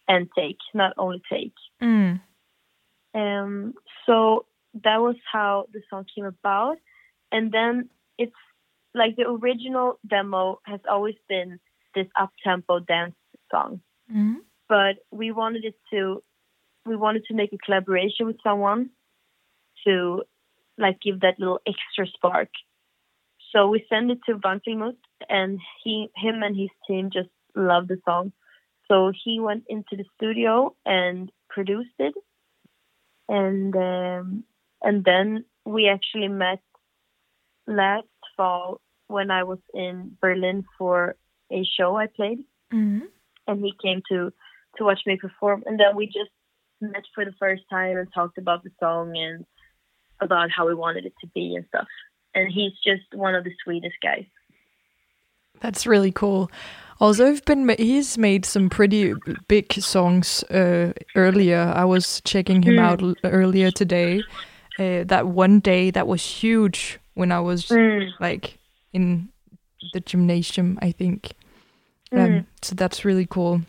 and 0.07 0.27
take, 0.35 0.57
not 0.73 0.93
only 0.97 1.21
take. 1.31 1.53
Mm. 1.81 2.19
Um, 3.13 3.73
so 4.05 4.45
that 4.73 5.01
was 5.01 5.15
how 5.31 5.65
the 5.73 5.81
song 5.89 6.05
came 6.15 6.25
about. 6.25 6.77
And 7.31 7.51
then 7.51 7.89
it's 8.17 8.31
like 8.93 9.15
the 9.15 9.27
original 9.27 9.99
demo 10.07 10.59
has 10.63 10.79
always 10.89 11.15
been 11.27 11.59
this 11.95 12.07
up 12.19 12.31
tempo 12.43 12.79
dance 12.79 13.15
song. 13.51 13.81
Mm. 14.13 14.37
But 14.67 14.97
we 15.11 15.31
wanted 15.31 15.65
it 15.65 15.75
to 15.91 16.23
we 16.85 16.95
wanted 16.95 17.25
to 17.25 17.33
make 17.33 17.53
a 17.53 17.57
collaboration 17.57 18.25
with 18.25 18.37
someone 18.43 18.89
to 19.85 20.23
like 20.77 20.99
give 21.01 21.21
that 21.21 21.39
little 21.39 21.59
extra 21.67 22.07
spark. 22.07 22.49
So 23.51 23.67
we 23.67 23.85
sent 23.89 24.11
it 24.11 24.19
to 24.27 24.35
Wankelmut 24.35 24.97
and 25.27 25.59
he 25.83 26.09
him 26.15 26.41
and 26.43 26.55
his 26.55 26.69
team 26.87 27.09
just 27.11 27.29
loved 27.55 27.89
the 27.89 27.99
song. 28.05 28.31
So 28.87 29.11
he 29.23 29.39
went 29.39 29.65
into 29.67 29.95
the 29.95 30.05
studio 30.15 30.75
and 30.85 31.31
produced 31.49 31.89
it 31.99 32.13
and 33.27 33.75
um, 33.75 34.43
and 34.81 35.03
then 35.03 35.45
we 35.65 35.87
actually 35.87 36.27
met 36.27 36.59
last 37.67 38.07
fall 38.35 38.81
when 39.07 39.31
I 39.31 39.43
was 39.43 39.59
in 39.73 40.17
Berlin 40.21 40.63
for 40.77 41.15
a 41.51 41.63
show 41.77 41.95
I 41.95 42.07
played, 42.07 42.39
Mm. 42.71 43.07
and 43.47 43.59
he 43.63 43.73
came 43.81 44.01
to 44.09 44.31
to 44.77 44.83
watch 44.85 45.01
me 45.05 45.17
perform, 45.17 45.63
and 45.65 45.79
then 45.79 45.95
we 45.95 46.05
just 46.05 46.29
met 46.79 47.03
for 47.15 47.25
the 47.25 47.33
first 47.39 47.63
time 47.69 47.97
and 47.97 48.07
talked 48.13 48.37
about 48.37 48.63
the 48.63 48.69
song 48.79 49.17
and 49.17 49.45
about 50.21 50.49
how 50.51 50.67
we 50.67 50.75
wanted 50.75 51.05
it 51.05 51.13
to 51.21 51.27
be 51.33 51.55
and 51.55 51.65
stuff. 51.67 51.87
And 52.35 52.51
he's 52.51 52.73
just 52.83 53.13
one 53.13 53.33
of 53.35 53.43
the 53.43 53.51
sweetest 53.63 53.95
guys. 54.01 54.25
That's 55.61 55.85
really 55.87 56.11
cool. 56.11 56.49
Also, 56.99 57.25
I've 57.25 57.43
been 57.45 57.67
he's 57.77 58.17
made 58.17 58.45
some 58.45 58.69
pretty 58.69 59.13
big 59.47 59.73
songs 59.73 60.43
uh, 60.43 60.93
earlier. 61.15 61.73
I 61.75 61.85
was 61.85 62.21
checking 62.25 62.61
him 62.61 62.75
Mm. 62.75 62.79
out 62.79 63.17
earlier 63.23 63.71
today. 63.71 64.23
Uh, 64.79 65.03
that 65.03 65.27
one 65.27 65.59
day 65.59 65.91
that 65.91 66.07
was 66.07 66.23
huge 66.43 66.99
when 67.15 67.31
I 67.31 67.39
was 67.41 67.65
Mm. 67.67 68.13
like 68.19 68.57
in 68.93 69.27
the 69.93 69.99
gymnasium, 69.99 70.77
I 70.81 70.91
think. 70.93 71.33
Um, 72.13 72.19
Mm. 72.19 72.45
so 72.61 72.75
that's 72.75 73.03
really 73.05 73.25
cool. 73.25 73.61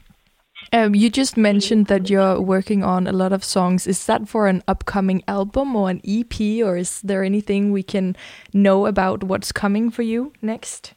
Um, 0.73 0.95
you 0.95 1.11
just 1.11 1.37
mentioned 1.37 1.87
that 1.87 2.09
you're 2.09 2.41
working 2.41 2.85
on 2.85 3.07
a 3.09 3.13
lot 3.13 3.33
of 3.33 3.43
songs. 3.43 3.87
Is 3.87 4.07
that 4.07 4.29
for 4.29 4.47
an 4.47 4.63
upcoming 4.69 5.23
album 5.27 5.75
or 5.75 5.91
an 5.91 6.01
EP, 6.05 6.63
or 6.63 6.77
is 6.77 7.01
there 7.03 7.25
anything 7.25 7.73
we 7.73 7.83
can 7.83 8.15
know 8.53 8.87
about 8.87 9.25
what's 9.25 9.51
coming 9.53 9.91
for 9.91 10.03
you 10.03 10.33
next? 10.43 10.95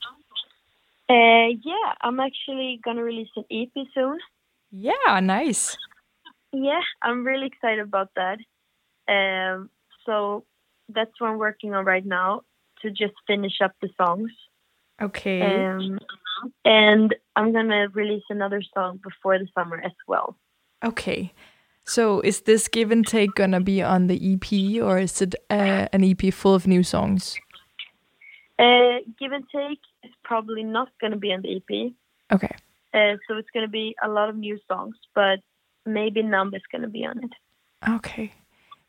Uh, 1.09 1.47
yeah, 1.63 1.93
I'm 2.01 2.19
actually 2.19 2.79
gonna 2.83 3.03
release 3.03 3.31
an 3.35 3.45
EP 3.49 3.71
soon. 3.93 4.19
Yeah, 4.71 5.19
nice. 5.21 5.75
Yeah, 6.51 6.81
I'm 7.01 7.25
really 7.25 7.47
excited 7.47 7.79
about 7.79 8.09
that. 8.15 8.37
Um, 9.07 9.69
so 10.05 10.45
that's 10.89 11.11
what 11.19 11.29
I'm 11.29 11.37
working 11.37 11.73
on 11.73 11.85
right 11.85 12.05
now 12.05 12.41
to 12.81 12.89
just 12.91 13.13
finish 13.27 13.61
up 13.63 13.71
the 13.81 13.89
songs. 13.97 14.31
Okay. 15.01 15.41
Um, 15.41 15.99
and 16.65 17.15
I'm 17.35 17.51
gonna 17.53 17.87
release 17.93 18.23
another 18.29 18.61
song 18.73 18.99
before 19.03 19.37
the 19.39 19.47
summer 19.57 19.81
as 19.83 19.93
well. 20.07 20.37
okay. 20.83 21.33
So 21.85 22.21
is 22.21 22.41
this 22.41 22.69
give 22.69 22.91
and 22.91 23.05
take 23.05 23.35
gonna 23.35 23.59
be 23.59 23.81
on 23.83 24.07
the 24.07 24.15
EP, 24.33 24.81
or 24.81 24.99
is 24.99 25.21
it 25.21 25.35
uh, 25.49 25.87
an 25.91 26.01
EP 26.03 26.33
full 26.33 26.55
of 26.55 26.65
new 26.65 26.81
songs? 26.83 27.37
Uh, 28.57 28.99
Give 29.19 29.31
and 29.33 29.43
Take 29.53 29.79
is 30.03 30.11
probably 30.23 30.63
not 30.63 30.89
gonna 31.01 31.17
be 31.17 31.33
on 31.33 31.41
the 31.41 31.57
EP, 31.57 31.91
Okay. 32.31 32.55
uh, 32.93 33.17
so 33.27 33.35
it's 33.37 33.49
gonna 33.53 33.67
be 33.67 33.95
a 34.01 34.07
lot 34.07 34.29
of 34.29 34.35
new 34.37 34.57
songs, 34.67 34.95
but 35.15 35.39
maybe 35.85 36.21
Numb 36.21 36.53
is 36.53 36.61
gonna 36.71 36.87
be 36.87 37.03
on 37.05 37.17
it. 37.23 37.31
Okay. 37.89 38.31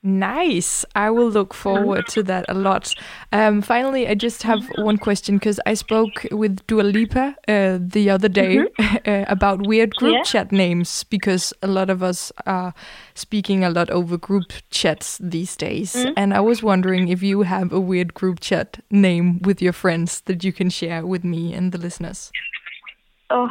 Nice. 0.07 0.85
I 0.95 1.09
will 1.11 1.31
look 1.31 1.55
forward 1.55 2.07
to 2.09 2.23
that 2.25 2.45
a 2.51 2.53
lot. 2.53 2.95
Um, 3.33 3.62
finally, 3.62 4.07
I 4.07 4.14
just 4.14 4.43
have 4.43 4.62
one 4.77 4.99
question 4.99 5.38
because 5.38 5.59
I 5.64 5.73
spoke 5.73 6.27
with 6.31 6.64
Dua 6.67 6.83
Lipa 6.83 7.35
uh, 7.49 7.79
the 7.81 8.11
other 8.11 8.29
day 8.29 8.67
uh, 9.07 9.25
about 9.29 9.67
weird 9.67 9.97
group 9.97 10.12
Yeah. 10.17 10.23
chat 10.23 10.53
names 10.53 11.05
because 11.05 11.55
a 11.62 11.67
lot 11.67 11.88
of 11.88 12.03
us 12.03 12.31
are 12.45 12.75
speaking 13.14 13.64
a 13.64 13.71
lot 13.71 13.88
over 13.88 14.19
group 14.19 14.53
chats 14.71 15.17
these 15.23 15.57
days. 15.57 15.97
And 16.17 16.35
I 16.35 16.40
was 16.40 16.62
wondering 16.62 17.09
if 17.09 17.23
you 17.23 17.40
have 17.43 17.73
a 17.73 17.81
weird 17.81 18.12
group 18.12 18.40
chat 18.40 18.81
name 18.90 19.40
with 19.40 19.62
your 19.62 19.73
friends 19.73 20.21
that 20.27 20.45
you 20.45 20.53
can 20.53 20.69
share 20.69 21.07
with 21.07 21.25
me 21.25 21.55
and 21.55 21.73
the 21.73 21.79
listeners. 21.79 22.31
Oh 23.31 23.49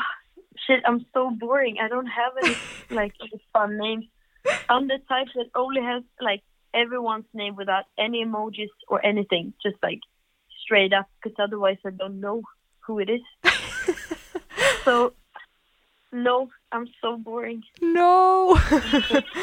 shit, 0.68 0.84
I'm 0.86 1.04
so 1.16 1.32
boring. 1.32 1.78
I 1.82 1.88
don't 1.88 2.06
have 2.06 2.34
any 2.44 2.56
like 2.92 3.14
fun 3.52 3.76
names. 3.80 4.06
I'm 4.70 4.88
the 4.88 5.00
type 5.10 5.28
that 5.36 5.48
only 5.56 5.82
has 5.82 6.04
like 6.22 6.42
everyone's 6.74 7.26
name 7.34 7.56
without 7.56 7.86
any 7.98 8.26
emojis 8.26 8.70
or 8.88 9.06
anything, 9.06 9.54
just 9.62 9.78
like 9.84 10.00
straight 10.64 10.94
up, 10.94 11.08
because 11.22 11.38
otherwise 11.40 11.78
I 11.86 11.92
don't 11.92 12.20
know 12.20 12.44
who 12.82 13.00
it 13.00 13.10
is. 13.10 13.22
so 14.86 15.14
no, 16.12 16.50
I'm 16.72 16.88
so 17.02 17.18
boring. 17.18 17.64
No. 17.82 18.58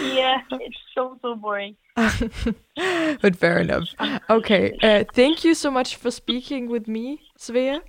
Yeah, 0.00 0.40
it's 0.50 0.78
so 0.94 1.18
so 1.22 1.34
boring. 1.34 1.76
but 1.96 3.36
fair 3.36 3.58
enough. 3.58 3.88
Okay. 4.28 4.76
Uh, 4.82 5.04
thank 5.12 5.44
you 5.44 5.54
so 5.54 5.70
much 5.70 5.96
for 5.96 6.10
speaking 6.10 6.68
with 6.68 6.86
me, 6.88 7.20
Svea. 7.38 7.80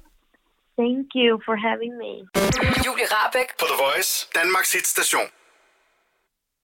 Thank 0.77 1.09
you 1.13 1.39
for 1.45 1.55
having 1.55 1.97
me. 1.97 2.23
Julie 2.83 3.05
Rabeck 3.05 3.57
På 3.57 3.65
The 3.67 3.75
Voice, 3.75 4.27
Danmarks 4.33 4.73
hitstation. 4.73 5.29